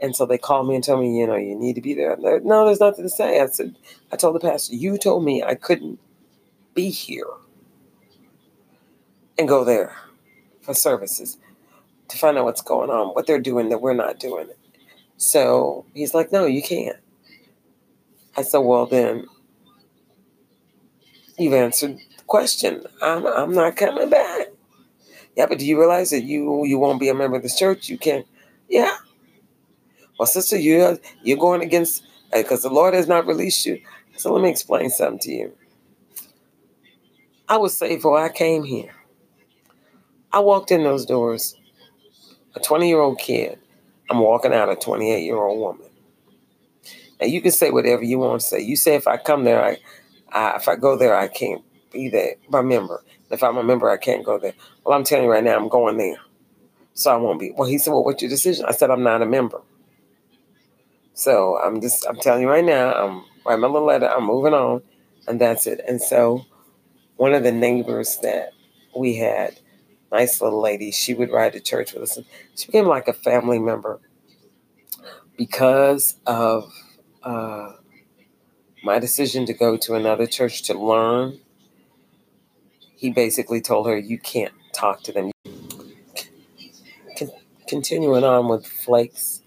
And 0.00 0.16
so 0.16 0.26
they 0.26 0.38
called 0.38 0.68
me 0.68 0.74
and 0.74 0.82
told 0.82 1.00
me, 1.00 1.18
you 1.18 1.26
know, 1.26 1.36
you 1.36 1.54
need 1.54 1.74
to 1.74 1.80
be 1.80 1.94
there. 1.94 2.16
no, 2.16 2.66
there's 2.66 2.80
nothing 2.80 3.04
to 3.04 3.10
say. 3.10 3.40
I 3.40 3.46
said, 3.46 3.76
I 4.10 4.16
told 4.16 4.34
the 4.34 4.40
pastor, 4.40 4.74
you 4.74 4.98
told 4.98 5.24
me 5.24 5.42
I 5.42 5.54
couldn't 5.54 6.00
be 6.74 6.90
here 6.90 7.26
and 9.38 9.48
go 9.48 9.64
there 9.64 9.96
for 10.60 10.74
services 10.74 11.38
to 12.08 12.18
find 12.18 12.36
out 12.36 12.44
what's 12.44 12.62
going 12.62 12.90
on, 12.90 13.08
what 13.08 13.26
they're 13.26 13.40
doing 13.40 13.68
that 13.68 13.80
we're 13.80 13.94
not 13.94 14.18
doing. 14.18 14.48
So 15.16 15.86
he's 15.94 16.14
like, 16.14 16.32
no, 16.32 16.46
you 16.46 16.62
can't. 16.62 16.96
I 18.36 18.42
said, 18.42 18.58
well, 18.58 18.86
then 18.86 19.26
you've 21.38 21.54
answered 21.54 21.98
the 22.16 22.24
question. 22.24 22.84
I'm, 23.00 23.26
I'm 23.26 23.52
not 23.52 23.76
coming 23.76 24.10
back. 24.10 24.48
Yeah, 25.36 25.46
but 25.46 25.58
do 25.58 25.66
you 25.66 25.78
realize 25.78 26.10
that 26.10 26.24
you 26.24 26.64
you 26.66 26.78
won't 26.78 27.00
be 27.00 27.08
a 27.08 27.14
member 27.14 27.36
of 27.36 27.42
this 27.42 27.58
church? 27.58 27.88
You 27.88 27.96
can't. 27.96 28.26
Yeah. 28.72 28.96
Well, 30.18 30.26
sister, 30.26 30.56
you're 30.56 30.98
you're 31.22 31.36
going 31.36 31.60
against 31.60 32.04
because 32.32 32.64
uh, 32.64 32.70
the 32.70 32.74
Lord 32.74 32.94
has 32.94 33.06
not 33.06 33.26
released 33.26 33.66
you. 33.66 33.82
So 34.16 34.32
let 34.32 34.42
me 34.42 34.48
explain 34.48 34.88
something 34.88 35.18
to 35.20 35.30
you. 35.30 35.52
I 37.50 37.58
was 37.58 37.76
saved 37.76 37.98
before 37.98 38.18
I 38.18 38.30
came 38.30 38.64
here. 38.64 38.94
I 40.32 40.38
walked 40.38 40.70
in 40.70 40.84
those 40.84 41.04
doors 41.04 41.54
a 42.54 42.60
20 42.60 42.88
year 42.88 43.00
old 43.00 43.18
kid. 43.18 43.58
I'm 44.08 44.20
walking 44.20 44.54
out 44.54 44.70
a 44.70 44.76
28 44.76 45.22
year 45.22 45.36
old 45.36 45.60
woman. 45.60 45.90
And 47.20 47.30
you 47.30 47.42
can 47.42 47.52
say 47.52 47.70
whatever 47.70 48.02
you 48.02 48.18
want 48.18 48.40
to 48.40 48.46
say. 48.46 48.60
You 48.62 48.76
say 48.76 48.94
if 48.94 49.06
I 49.06 49.18
come 49.18 49.44
there, 49.44 49.62
I, 49.62 49.76
I 50.32 50.56
if 50.56 50.66
I 50.66 50.76
go 50.76 50.96
there, 50.96 51.14
I 51.14 51.28
can't 51.28 51.62
be 51.92 52.08
there. 52.08 52.36
Member. 52.50 53.04
If 53.30 53.42
I'm 53.42 53.58
a 53.58 53.62
member, 53.62 53.90
I 53.90 53.98
can't 53.98 54.24
go 54.24 54.38
there. 54.38 54.54
Well, 54.82 54.96
I'm 54.96 55.04
telling 55.04 55.24
you 55.24 55.30
right 55.30 55.44
now, 55.44 55.58
I'm 55.58 55.68
going 55.68 55.98
there. 55.98 56.16
So 56.94 57.12
I 57.12 57.16
won't 57.16 57.40
be. 57.40 57.52
Well, 57.56 57.68
he 57.68 57.78
said, 57.78 57.92
Well, 57.92 58.04
what's 58.04 58.22
your 58.22 58.30
decision? 58.30 58.64
I 58.66 58.72
said, 58.72 58.90
I'm 58.90 59.02
not 59.02 59.22
a 59.22 59.26
member. 59.26 59.60
So 61.14 61.58
I'm 61.62 61.80
just 61.80 62.06
I'm 62.06 62.16
telling 62.16 62.42
you 62.42 62.48
right 62.48 62.64
now, 62.64 62.92
I'm 62.92 63.24
writing 63.44 63.60
my 63.60 63.68
little 63.68 63.86
letter, 63.86 64.08
I'm 64.08 64.24
moving 64.24 64.54
on, 64.54 64.82
and 65.28 65.40
that's 65.40 65.66
it. 65.66 65.80
And 65.86 66.00
so 66.00 66.46
one 67.16 67.34
of 67.34 67.42
the 67.42 67.52
neighbors 67.52 68.18
that 68.22 68.50
we 68.94 69.16
had 69.16 69.58
nice 70.12 70.40
little 70.40 70.60
lady. 70.60 70.90
She 70.92 71.14
would 71.14 71.32
ride 71.32 71.54
to 71.54 71.60
church 71.60 71.94
with 71.94 72.02
us. 72.02 72.18
She 72.54 72.66
became 72.66 72.86
like 72.86 73.08
a 73.08 73.12
family 73.12 73.58
member 73.58 74.00
because 75.36 76.16
of 76.26 76.72
uh, 77.22 77.72
my 78.84 78.98
decision 78.98 79.46
to 79.46 79.54
go 79.54 79.76
to 79.78 79.94
another 79.94 80.26
church 80.26 80.62
to 80.64 80.74
learn. 80.74 81.40
he 82.94 83.10
basically 83.10 83.60
told 83.60 83.86
her, 83.86 83.96
You 83.96 84.18
can't 84.18 84.52
talk 84.72 85.02
to 85.04 85.12
them. 85.12 85.31
Con- 87.72 87.80
continuing 87.80 88.22
on 88.22 88.48
with 88.48 88.66
flakes, 88.66 89.40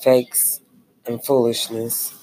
fakes, 0.00 0.60
and 1.06 1.24
foolishness. 1.24 2.14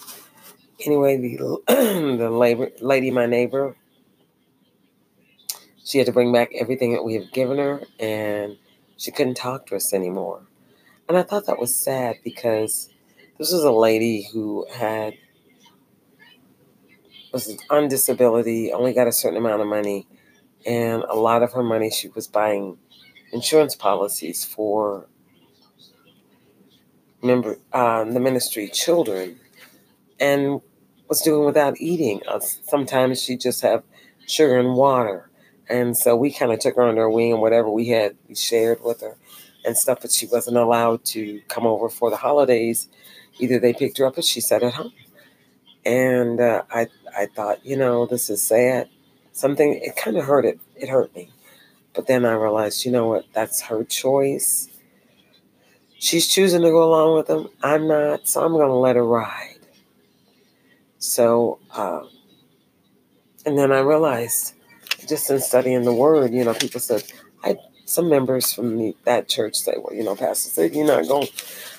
Anyway, 0.86 1.18
the, 1.18 1.58
the 2.18 2.30
labor, 2.30 2.72
lady, 2.80 3.12
my 3.12 3.26
neighbor, 3.26 3.76
she 5.84 5.98
had 5.98 6.08
to 6.08 6.14
bring 6.14 6.32
back 6.32 6.52
everything 6.56 6.94
that 6.94 7.04
we 7.04 7.16
have 7.16 7.34
given 7.34 7.58
her, 7.58 7.82
and 8.00 8.58
she 8.96 9.12
couldn't 9.12 9.36
talk 9.36 9.66
to 9.68 9.76
us 9.76 9.94
anymore. 9.94 10.44
And 11.10 11.18
I 11.18 11.24
thought 11.24 11.48
that 11.48 11.60
was 11.60 11.76
sad 11.76 12.20
because 12.24 12.90
this 13.38 13.52
was 13.52 13.66
a 13.66 13.72
lady 13.72 14.30
who 14.32 14.66
had 14.74 15.16
was 17.34 17.58
on 17.70 17.90
disability, 17.90 18.72
only 18.72 18.94
got 18.94 19.08
a 19.08 19.12
certain 19.12 19.38
amount 19.38 19.62
of 19.62 19.68
money, 19.68 20.08
and 20.66 21.04
a 21.04 21.16
lot 21.16 21.44
of 21.44 21.52
her 21.52 21.64
money 21.64 21.90
she 21.92 22.08
was 22.08 22.28
buying 22.28 22.78
insurance 23.32 23.76
policies 23.76 24.44
for 24.46 25.08
member 27.24 27.58
uh, 27.74 28.04
the 28.04 28.20
ministry 28.20 28.68
children, 28.68 29.40
and 30.20 30.62
was 31.08 31.22
doing 31.22 31.46
without 31.46 31.80
eating. 31.80 32.22
Uh, 32.28 32.40
sometimes 32.40 33.22
she 33.22 33.38
just 33.38 33.62
have 33.62 33.84
sugar 34.28 34.58
and 34.58 34.76
water, 34.76 35.30
and 35.70 35.98
so 35.98 36.16
we 36.16 36.32
kind 36.32 36.52
of 36.52 36.60
took 36.60 36.76
her 36.76 36.84
under 36.84 37.04
our 37.04 37.10
wing 37.10 37.34
and 37.34 37.42
whatever 37.42 37.70
we 37.70 37.90
had, 37.90 38.16
we 38.28 38.36
shared 38.36 38.80
with 38.84 39.02
her 39.02 39.16
and 39.66 39.78
stuff. 39.78 40.00
But 40.02 40.12
she 40.12 40.26
wasn't 40.28 40.58
allowed 40.58 41.06
to 41.06 41.42
come 41.48 41.66
over 41.66 41.90
for 41.90 42.10
the 42.10 42.18
holidays. 42.18 42.88
Either 43.40 43.60
they 43.60 43.74
picked 43.74 43.98
her 43.98 44.06
up 44.06 44.18
or 44.18 44.22
she 44.22 44.42
sat 44.42 44.64
at 44.64 44.74
home. 44.74 44.94
And 45.86 46.40
uh, 46.40 46.64
I 46.70 46.88
I 47.18 47.28
thought, 47.28 47.66
you 47.66 47.78
know, 47.78 48.06
this 48.06 48.30
is 48.30 48.44
sad. 48.44 48.90
Something 49.32 49.74
it 49.82 49.96
kind 49.96 50.18
of 50.18 50.26
hurt 50.26 50.46
it. 50.46 50.60
It 50.76 50.90
hurt 50.90 51.16
me. 51.16 51.32
But 51.94 52.08
then 52.08 52.26
I 52.26 52.34
realized, 52.34 52.86
you 52.86 52.92
know 52.92 53.08
what? 53.08 53.26
That's 53.34 53.62
her 53.64 53.84
choice. 53.84 54.70
She's 56.00 56.28
choosing 56.28 56.62
to 56.62 56.70
go 56.70 56.84
along 56.84 57.16
with 57.18 57.28
them. 57.28 57.50
I'm 57.62 57.88
not, 57.88 58.28
so 58.28 58.44
I'm 58.44 58.54
going 58.54 58.68
to 58.68 58.74
let 58.74 58.96
her 58.96 59.06
ride. 59.06 59.60
So, 61.00 61.60
uh, 61.72 62.04
and 63.46 63.58
then 63.58 63.72
I 63.72 63.80
realized, 63.80 64.54
just 65.08 65.30
in 65.30 65.40
studying 65.40 65.84
the 65.84 65.94
Word, 65.94 66.34
you 66.34 66.44
know, 66.44 66.54
people 66.54 66.80
said, 66.80 67.04
I 67.44 67.58
some 67.86 68.10
members 68.10 68.54
from 68.54 68.78
the, 68.78 68.96
that 69.04 69.28
church 69.28 69.56
say, 69.56 69.76
well, 69.78 69.94
you 69.94 70.04
know, 70.04 70.16
Pastor 70.16 70.50
said 70.50 70.74
you're 70.74 70.86
not 70.86 71.08
going. 71.08 71.28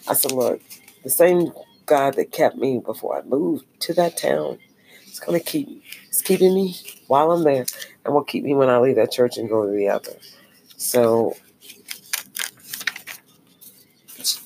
I 0.06 0.14
said, 0.14 0.32
look, 0.32 0.60
the 1.02 1.10
same 1.10 1.52
God 1.86 2.14
that 2.14 2.32
kept 2.32 2.56
me 2.56 2.80
before 2.84 3.18
I 3.18 3.22
moved 3.22 3.64
to 3.82 3.94
that 3.94 4.18
town 4.18 4.58
it's 5.12 5.20
going 5.20 5.38
to 5.38 5.44
keep. 5.44 5.84
It's 6.08 6.22
keeping 6.22 6.54
me 6.54 6.74
while 7.06 7.32
I'm 7.32 7.44
there 7.44 7.66
and 8.02 8.14
will 8.14 8.24
keep 8.24 8.44
me 8.44 8.54
when 8.54 8.70
I 8.70 8.78
leave 8.78 8.96
that 8.96 9.12
church 9.12 9.36
and 9.36 9.46
go 9.46 9.66
to 9.66 9.70
the 9.70 9.90
other. 9.90 10.16
So 10.78 11.36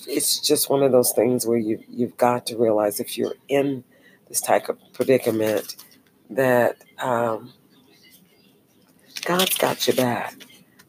it's 0.08 0.40
just 0.40 0.68
one 0.68 0.82
of 0.82 0.90
those 0.90 1.12
things 1.12 1.46
where 1.46 1.56
you 1.56 1.78
you've 1.88 2.16
got 2.16 2.46
to 2.46 2.56
realize 2.56 2.98
if 2.98 3.16
you're 3.16 3.36
in 3.46 3.84
this 4.28 4.40
type 4.40 4.68
of 4.68 4.76
predicament 4.92 5.76
that 6.30 6.78
um, 6.98 7.52
God's 9.24 9.56
got 9.56 9.86
your 9.86 9.94
back, 9.94 10.34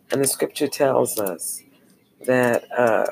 and 0.10 0.24
the 0.24 0.28
Scripture 0.28 0.68
tells 0.68 1.20
us 1.20 1.62
that 2.26 2.66
uh, 2.76 3.06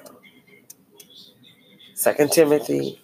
Second 1.93 2.31
Timothy 2.31 2.99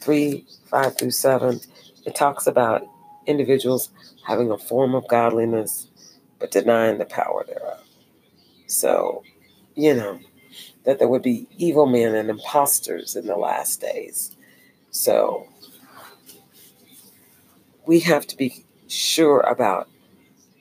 three 0.00 0.46
five 0.64 0.96
through 0.96 1.10
seven 1.10 1.60
it 2.04 2.14
talks 2.14 2.46
about 2.46 2.86
individuals 3.26 3.90
having 4.26 4.50
a 4.50 4.58
form 4.58 4.94
of 4.94 5.06
godliness 5.08 5.88
but 6.38 6.50
denying 6.50 6.98
the 6.98 7.04
power 7.04 7.44
thereof. 7.46 7.84
So, 8.66 9.22
you 9.76 9.94
know, 9.94 10.20
that 10.84 10.98
there 10.98 11.08
would 11.08 11.22
be 11.22 11.46
evil 11.56 11.86
men 11.86 12.14
and 12.14 12.30
impostors 12.30 13.14
in 13.14 13.26
the 13.26 13.36
last 13.36 13.80
days. 13.80 14.34
So, 14.90 15.46
we 17.86 18.00
have 18.00 18.26
to 18.28 18.36
be 18.36 18.64
sure 18.88 19.40
about 19.40 19.88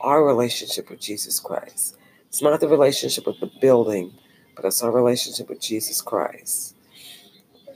our 0.01 0.23
relationship 0.23 0.89
with 0.89 0.99
Jesus 0.99 1.39
Christ. 1.39 1.97
It's 2.27 2.41
not 2.41 2.59
the 2.59 2.67
relationship 2.67 3.25
with 3.25 3.39
the 3.39 3.51
building, 3.59 4.13
but 4.55 4.65
it's 4.65 4.83
our 4.83 4.91
relationship 4.91 5.49
with 5.49 5.61
Jesus 5.61 6.01
Christ. 6.01 6.75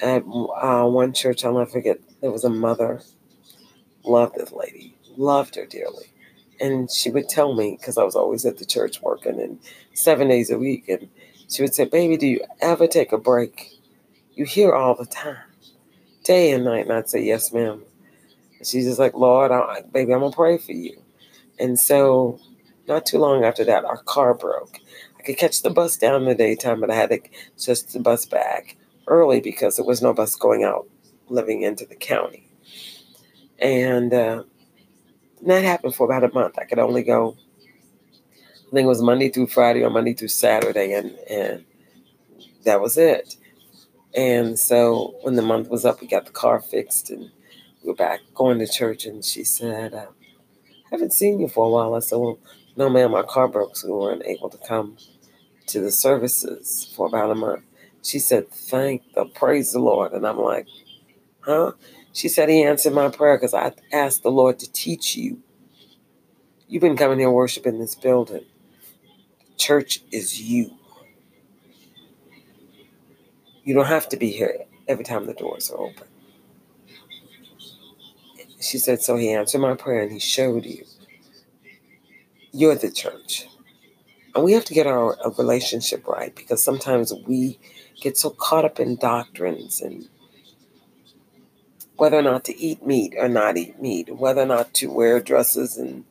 At 0.01 0.23
uh, 0.23 0.85
one 0.85 1.13
church, 1.13 1.45
I'll 1.45 1.53
never 1.53 1.69
forget, 1.69 1.99
there 2.21 2.31
was 2.31 2.43
a 2.43 2.49
mother 2.49 3.01
Loved 4.05 4.35
this 4.35 4.51
lady, 4.51 4.95
loved 5.17 5.55
her 5.55 5.65
dearly. 5.65 6.11
And 6.59 6.91
she 6.91 7.09
would 7.09 7.29
tell 7.29 7.53
me, 7.53 7.77
because 7.79 7.97
I 7.97 8.03
was 8.03 8.15
always 8.15 8.45
at 8.45 8.57
the 8.57 8.65
church 8.65 9.01
working 9.01 9.39
and 9.39 9.59
seven 9.93 10.27
days 10.27 10.49
a 10.49 10.57
week, 10.57 10.87
and 10.87 11.09
she 11.49 11.61
would 11.61 11.73
say, 11.73 11.85
Baby, 11.85 12.17
do 12.17 12.27
you 12.27 12.41
ever 12.61 12.87
take 12.87 13.11
a 13.11 13.17
break? 13.17 13.71
You 14.33 14.45
hear 14.45 14.73
all 14.73 14.95
the 14.95 15.05
time, 15.05 15.37
day 16.23 16.51
and 16.51 16.65
night. 16.65 16.85
And 16.85 16.93
I'd 16.93 17.09
say, 17.09 17.23
Yes, 17.23 17.53
ma'am. 17.53 17.83
And 18.57 18.67
she's 18.67 18.85
just 18.85 18.99
like, 18.99 19.13
Lord, 19.13 19.51
I, 19.51 19.81
baby, 19.81 20.13
I'm 20.13 20.19
going 20.19 20.31
to 20.31 20.35
pray 20.35 20.57
for 20.57 20.71
you. 20.71 21.01
And 21.59 21.79
so, 21.79 22.39
not 22.87 23.05
too 23.05 23.17
long 23.17 23.43
after 23.43 23.63
that, 23.65 23.85
our 23.85 24.01
car 24.03 24.33
broke. 24.33 24.79
I 25.19 25.23
could 25.23 25.37
catch 25.37 25.61
the 25.61 25.69
bus 25.69 25.97
down 25.97 26.21
in 26.21 26.27
the 26.27 26.35
daytime, 26.35 26.79
but 26.79 26.91
I 26.91 26.95
had 26.95 27.09
to 27.09 27.19
just 27.57 27.93
the 27.93 27.99
bus 27.99 28.25
back 28.25 28.77
early 29.07 29.41
because 29.41 29.75
there 29.75 29.85
was 29.85 30.01
no 30.01 30.13
bus 30.13 30.35
going 30.35 30.63
out 30.63 30.87
living 31.29 31.61
into 31.61 31.85
the 31.85 31.95
county. 31.95 32.42
And 33.59 34.13
uh, 34.13 34.43
that 35.45 35.63
happened 35.63 35.95
for 35.95 36.05
about 36.05 36.29
a 36.29 36.33
month. 36.33 36.57
I 36.57 36.65
could 36.65 36.79
only 36.79 37.03
go, 37.03 37.37
I 38.55 38.71
think 38.71 38.85
it 38.85 38.87
was 38.87 39.01
Monday 39.01 39.29
through 39.29 39.47
Friday 39.47 39.83
or 39.83 39.89
Monday 39.89 40.13
through 40.13 40.29
Saturday, 40.29 40.93
and, 40.93 41.11
and 41.29 41.65
that 42.65 42.81
was 42.81 42.97
it. 42.97 43.37
And 44.15 44.59
so 44.59 45.15
when 45.21 45.35
the 45.35 45.41
month 45.41 45.69
was 45.69 45.85
up, 45.85 46.01
we 46.01 46.07
got 46.07 46.25
the 46.25 46.31
car 46.31 46.61
fixed 46.61 47.09
and 47.09 47.31
we 47.81 47.89
were 47.89 47.95
back 47.95 48.19
going 48.35 48.59
to 48.59 48.67
church. 48.67 49.05
And 49.05 49.25
she 49.25 49.43
said, 49.43 49.93
uh, 49.93 50.07
I 50.07 50.89
haven't 50.91 51.13
seen 51.13 51.39
you 51.39 51.47
for 51.47 51.65
a 51.65 51.69
while. 51.69 51.95
I 51.95 51.99
said, 51.99 52.17
Well, 52.17 52.39
no, 52.75 52.89
ma'am, 52.89 53.11
my 53.11 53.23
car 53.23 53.47
broke, 53.47 53.75
so 53.75 53.87
we 53.87 53.93
weren't 53.93 54.25
able 54.25 54.49
to 54.49 54.57
come 54.59 54.97
to 55.67 55.79
the 55.79 55.91
services 55.91 56.91
for 56.95 57.07
about 57.07 57.31
a 57.31 57.35
month. 57.35 57.63
She 58.03 58.19
said, 58.19 58.49
Thank 58.49 59.13
the 59.13 59.25
praise 59.25 59.71
the 59.71 59.79
Lord. 59.79 60.11
And 60.13 60.27
I'm 60.27 60.39
like, 60.39 60.67
Huh? 61.41 61.71
She 62.13 62.29
said 62.29 62.47
he 62.47 62.63
answered 62.63 62.93
my 62.93 63.09
prayer 63.09 63.37
because 63.37 63.55
I 63.55 63.73
asked 63.91 64.21
the 64.21 64.31
Lord 64.31 64.59
to 64.59 64.71
teach 64.71 65.15
you. 65.15 65.41
You've 66.67 66.81
been 66.81 66.95
coming 66.95 67.19
here 67.19 67.31
worshiping 67.31 67.79
this 67.79 67.95
building. 67.95 68.45
Church 69.57 70.01
is 70.11 70.39
you. 70.39 70.71
You 73.63 73.73
don't 73.73 73.87
have 73.87 74.07
to 74.09 74.17
be 74.17 74.29
here 74.29 74.59
every 74.87 75.03
time 75.03 75.25
the 75.25 75.33
doors 75.33 75.71
are 75.71 75.79
open. 75.79 76.07
She 78.61 78.77
said, 78.77 79.01
so 79.01 79.17
he 79.17 79.31
answered 79.31 79.59
my 79.59 79.75
prayer 79.75 80.03
and 80.03 80.11
he 80.11 80.19
showed 80.19 80.65
you. 80.65 80.85
You're 82.51 82.75
the 82.75 82.91
church. 82.91 83.47
And 84.35 84.43
we 84.43 84.53
have 84.53 84.65
to 84.65 84.73
get 84.73 84.87
our 84.87 85.17
relationship 85.37 86.07
right 86.07 86.33
because 86.35 86.63
sometimes 86.63 87.13
we 87.27 87.59
get 88.01 88.17
so 88.17 88.29
caught 88.29 88.65
up 88.65 88.79
in 88.79 88.95
doctrines 88.97 89.81
and 89.81 90.07
whether 91.95 92.17
or 92.17 92.21
not 92.21 92.43
to 92.45 92.57
eat 92.57 92.85
meat 92.85 93.13
or 93.17 93.27
not 93.27 93.57
eat 93.57 93.79
meat, 93.81 94.15
whether 94.15 94.41
or 94.41 94.45
not 94.45 94.73
to 94.75 94.91
wear 94.91 95.19
dresses 95.19 95.77
and 95.77 96.05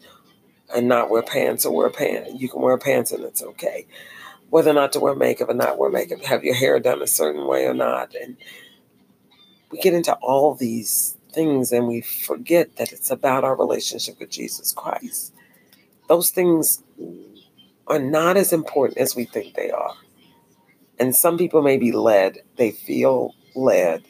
and 0.74 0.88
not 0.88 1.10
wear 1.10 1.22
pants 1.22 1.66
or 1.66 1.74
wear 1.74 1.90
pants. 1.90 2.30
You 2.34 2.48
can 2.48 2.62
wear 2.62 2.78
pants 2.78 3.12
and 3.12 3.24
it's 3.24 3.42
okay. 3.42 3.86
Whether 4.48 4.70
or 4.70 4.74
not 4.74 4.92
to 4.92 5.00
wear 5.00 5.14
makeup 5.14 5.48
or 5.48 5.54
not 5.54 5.78
wear 5.78 5.90
makeup, 5.90 6.22
have 6.24 6.44
your 6.44 6.54
hair 6.54 6.78
done 6.80 7.02
a 7.02 7.06
certain 7.06 7.46
way 7.46 7.66
or 7.66 7.74
not. 7.74 8.14
And 8.14 8.36
we 9.70 9.78
get 9.80 9.94
into 9.94 10.14
all 10.14 10.54
these 10.54 11.16
things 11.32 11.72
and 11.72 11.88
we 11.88 12.00
forget 12.00 12.76
that 12.76 12.92
it's 12.92 13.10
about 13.10 13.44
our 13.44 13.56
relationship 13.56 14.18
with 14.20 14.30
Jesus 14.30 14.72
Christ. 14.72 15.34
Those 16.08 16.30
things 16.30 16.82
are 17.86 17.98
not 17.98 18.36
as 18.36 18.52
important 18.52 18.98
as 18.98 19.16
we 19.16 19.24
think 19.24 19.54
they 19.54 19.70
are. 19.70 19.94
And 20.98 21.16
some 21.16 21.38
people 21.38 21.62
may 21.62 21.78
be 21.78 21.92
led, 21.92 22.38
they 22.56 22.70
feel 22.70 23.34
led 23.54 24.04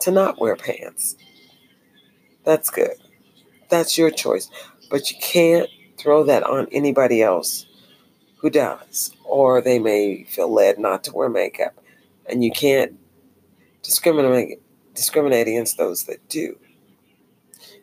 to 0.00 0.10
not 0.10 0.40
wear 0.40 0.56
pants. 0.56 1.16
That's 2.44 2.70
good. 2.70 2.96
That's 3.68 3.98
your 3.98 4.10
choice. 4.10 4.50
But 4.90 5.10
you 5.10 5.18
can't 5.20 5.68
throw 5.98 6.24
that 6.24 6.42
on 6.42 6.68
anybody 6.72 7.22
else 7.22 7.66
who 8.38 8.50
does, 8.50 9.12
or 9.24 9.60
they 9.60 9.78
may 9.78 10.24
feel 10.24 10.52
led 10.52 10.78
not 10.78 11.04
to 11.04 11.12
wear 11.12 11.28
makeup. 11.28 11.74
And 12.26 12.44
you 12.44 12.50
can't 12.50 12.98
discriminate 13.82 14.60
discriminate 14.94 15.46
against 15.46 15.78
those 15.78 16.04
that 16.04 16.28
do. 16.28 16.58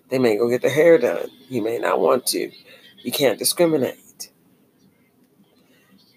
They 0.09 0.19
may 0.19 0.37
go 0.37 0.49
get 0.49 0.61
their 0.61 0.71
hair 0.71 0.97
done. 0.97 1.29
You 1.49 1.63
may 1.63 1.77
not 1.77 1.99
want 1.99 2.25
to. 2.27 2.51
You 3.01 3.11
can't 3.11 3.39
discriminate. 3.39 4.31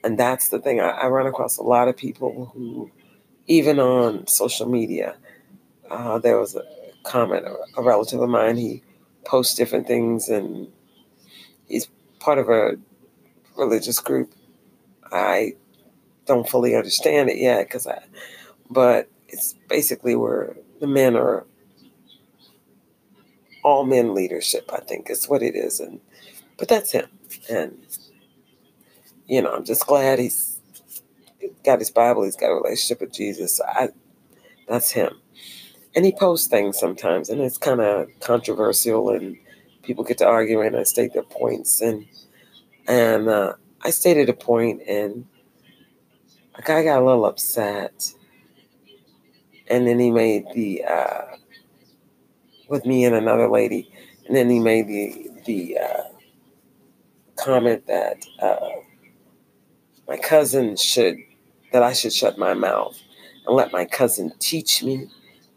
And 0.03 0.19
that's 0.19 0.49
the 0.49 0.59
thing. 0.59 0.81
I, 0.81 0.91
I 0.91 1.07
run 1.07 1.27
across 1.27 1.57
a 1.57 1.63
lot 1.63 1.89
of 1.89 1.97
people 1.97 2.51
who, 2.53 2.91
even 3.47 3.79
on 3.79 4.27
social 4.27 4.69
media, 4.69 5.17
uh, 5.91 6.19
there 6.19 6.39
was 6.39 6.55
a 6.57 6.65
comment, 7.03 7.47
a 7.77 7.83
relative 7.83 8.21
of 8.21 8.29
mine, 8.29 8.57
he 8.57 8.83
posts 9.25 9.55
different 9.55 9.87
things 9.87 10.29
and 10.29 10.69
he's 11.69 11.89
part 12.19 12.39
of 12.39 12.49
a 12.49 12.77
religious 13.57 14.01
group. 14.01 14.33
I 15.13 15.55
don't 16.27 16.49
fully 16.49 16.75
understand 16.75 17.31
it 17.31 17.39
yet 17.39 17.67
because 17.67 17.87
I, 17.87 18.03
but 18.71 19.09
it's 19.29 19.55
basically 19.69 20.15
where 20.15 20.57
the 20.81 20.87
men 20.87 21.17
are 21.17 21.47
all 23.65 23.85
men 23.85 24.15
leadership. 24.15 24.71
I 24.73 24.81
think 24.81 25.11
is 25.11 25.29
what 25.29 25.43
it 25.43 25.55
is, 25.57 25.81
and 25.81 26.01
but 26.59 26.69
that's 26.69 26.93
him, 26.93 27.07
and 27.51 27.79
you 29.27 29.43
know 29.43 29.55
I'm 29.55 29.65
just 29.65 29.87
glad 29.87 30.19
he's 30.19 30.61
got 31.65 31.79
his 31.81 31.91
Bible. 31.91 32.25
He's 32.25 32.37
got 32.37 32.51
a 32.51 32.55
relationship 32.55 33.01
with 33.01 33.13
Jesus. 33.13 33.61
I 33.61 33.89
that's 34.69 34.91
him, 34.91 35.21
and 35.95 36.05
he 36.05 36.13
posts 36.13 36.47
things 36.47 36.79
sometimes, 36.79 37.29
and 37.29 37.41
it's 37.41 37.59
kind 37.59 37.81
of 37.81 38.09
controversial, 38.21 39.11
and 39.11 39.37
people 39.83 40.05
get 40.05 40.19
to 40.19 40.27
argue 40.27 40.61
and 40.61 40.77
I 40.77 40.83
state 40.85 41.13
their 41.13 41.23
points, 41.23 41.81
and 41.81 42.07
and 42.87 43.29
uh, 43.29 43.55
I 43.83 43.91
stated 43.91 44.29
a 44.29 44.35
point, 44.35 44.83
and 44.89 45.27
a 46.55 46.63
guy 46.63 46.85
got 46.85 47.03
a 47.03 47.05
little 47.05 47.27
upset, 47.27 48.13
and 49.69 49.87
then 49.87 49.99
he 49.99 50.11
made 50.11 50.47
the 50.55 50.85
uh, 50.85 51.23
with 52.69 52.85
me 52.85 53.05
and 53.05 53.15
another 53.15 53.49
lady, 53.49 53.91
and 54.27 54.37
then 54.37 54.51
he 54.51 54.59
made 54.59 54.89
the 54.89 55.31
the 55.47 55.79
uh, 55.79 56.03
comment 57.37 57.87
that 57.87 58.25
uh, 58.41 58.71
my 60.07 60.17
cousin 60.17 60.77
should 60.77 61.17
that 61.73 61.83
I 61.83 61.93
should 61.93 62.13
shut 62.13 62.39
my 62.39 62.55
mouth 62.55 62.99
and 63.47 63.57
let 63.57 63.73
my 63.73 63.85
cousin 63.85 64.33
teach 64.39 64.83
me. 64.83 65.09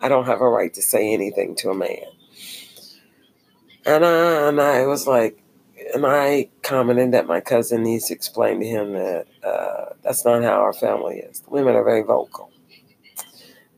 I 0.01 0.09
don't 0.09 0.25
have 0.25 0.41
a 0.41 0.49
right 0.49 0.73
to 0.73 0.81
say 0.81 1.13
anything 1.13 1.55
to 1.57 1.69
a 1.69 1.75
man. 1.75 2.05
And 3.85 4.03
I, 4.05 4.47
and 4.47 4.59
I 4.59 4.85
was 4.87 5.05
like, 5.07 5.41
and 5.93 6.05
I 6.05 6.49
commented 6.63 7.11
that 7.13 7.27
my 7.27 7.39
cousin 7.39 7.83
needs 7.83 8.07
to 8.07 8.13
explain 8.13 8.59
to 8.59 8.65
him 8.65 8.93
that 8.93 9.27
uh, 9.43 9.93
that's 10.03 10.25
not 10.25 10.43
how 10.43 10.59
our 10.59 10.73
family 10.73 11.17
is. 11.17 11.43
Women 11.47 11.75
are 11.75 11.83
very 11.83 12.01
vocal. 12.01 12.51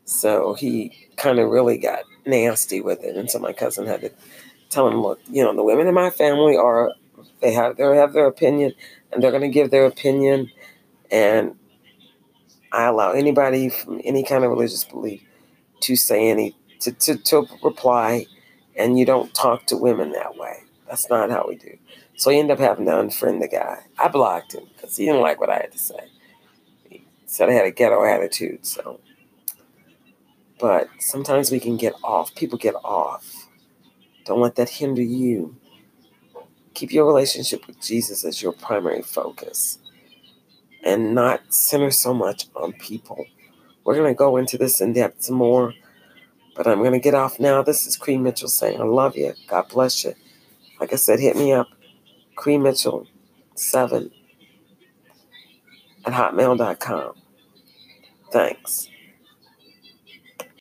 So 0.05 0.53
he 0.53 1.07
kind 1.17 1.39
of 1.39 1.49
really 1.49 1.77
got 1.77 2.03
nasty 2.25 2.81
with 2.81 3.03
it. 3.03 3.15
And 3.15 3.29
so 3.29 3.39
my 3.39 3.53
cousin 3.53 3.85
had 3.85 4.01
to 4.01 4.11
tell 4.69 4.87
him, 4.87 5.01
look, 5.01 5.19
you 5.29 5.43
know, 5.43 5.55
the 5.55 5.63
women 5.63 5.87
in 5.87 5.93
my 5.93 6.09
family 6.09 6.55
are, 6.55 6.91
they 7.41 7.51
have, 7.53 7.77
they 7.77 7.95
have 7.97 8.13
their 8.13 8.27
opinion 8.27 8.73
and 9.11 9.21
they're 9.21 9.31
going 9.31 9.41
to 9.41 9.49
give 9.49 9.71
their 9.71 9.85
opinion. 9.85 10.51
And 11.11 11.55
I 12.71 12.85
allow 12.85 13.11
anybody 13.11 13.69
from 13.69 14.01
any 14.03 14.23
kind 14.23 14.43
of 14.43 14.51
religious 14.51 14.83
belief 14.83 15.23
to 15.83 15.95
say 15.95 16.29
any, 16.29 16.55
to, 16.79 16.91
to, 16.91 17.17
to 17.17 17.47
reply. 17.63 18.25
And 18.75 18.97
you 18.97 19.05
don't 19.05 19.33
talk 19.33 19.67
to 19.67 19.77
women 19.77 20.11
that 20.13 20.35
way. 20.37 20.63
That's 20.87 21.09
not 21.09 21.29
how 21.29 21.45
we 21.47 21.55
do. 21.55 21.77
So 22.15 22.31
he 22.31 22.39
ended 22.39 22.59
up 22.59 22.59
having 22.59 22.85
to 22.85 22.91
unfriend 22.91 23.41
the 23.41 23.47
guy. 23.47 23.79
I 23.97 24.07
blocked 24.07 24.53
him 24.53 24.63
because 24.75 24.97
he 24.97 25.05
didn't 25.05 25.21
like 25.21 25.39
what 25.39 25.49
I 25.49 25.55
had 25.55 25.71
to 25.71 25.77
say. 25.77 26.09
He 26.89 27.05
said 27.25 27.49
I 27.49 27.53
had 27.53 27.65
a 27.65 27.71
ghetto 27.71 28.03
attitude. 28.03 28.65
So, 28.65 28.99
but 30.59 30.87
sometimes 30.99 31.51
we 31.51 31.59
can 31.59 31.77
get 31.77 31.93
off. 32.03 32.33
People 32.35 32.57
get 32.57 32.75
off. 32.83 33.47
Don't 34.25 34.41
let 34.41 34.55
that 34.55 34.69
hinder 34.69 35.01
you. 35.01 35.55
Keep 36.73 36.91
your 36.91 37.05
relationship 37.05 37.67
with 37.67 37.79
Jesus 37.81 38.23
as 38.23 38.41
your 38.41 38.53
primary 38.53 39.01
focus 39.01 39.79
and 40.83 41.15
not 41.15 41.53
center 41.53 41.91
so 41.91 42.13
much 42.13 42.47
on 42.55 42.73
people. 42.73 43.25
We're 43.83 43.95
going 43.95 44.13
to 44.13 44.17
go 44.17 44.37
into 44.37 44.57
this 44.57 44.81
in 44.81 44.93
depth 44.93 45.23
some 45.23 45.35
more, 45.35 45.73
but 46.55 46.67
I'm 46.67 46.79
going 46.79 46.93
to 46.93 46.99
get 46.99 47.13
off 47.13 47.39
now. 47.39 47.61
This 47.61 47.85
is 47.85 47.97
Cree 47.97 48.17
Mitchell 48.17 48.47
saying, 48.47 48.79
I 48.79 48.85
love 48.85 49.17
you. 49.17 49.33
God 49.47 49.67
bless 49.69 50.03
you. 50.03 50.13
Like 50.79 50.93
I 50.93 50.95
said, 50.95 51.19
hit 51.19 51.35
me 51.35 51.51
up, 51.53 51.67
Cree 52.35 52.57
Mitchell 52.57 53.07
7 53.55 54.11
at 56.05 56.13
hotmail.com. 56.13 57.13
Thanks. 58.31 58.89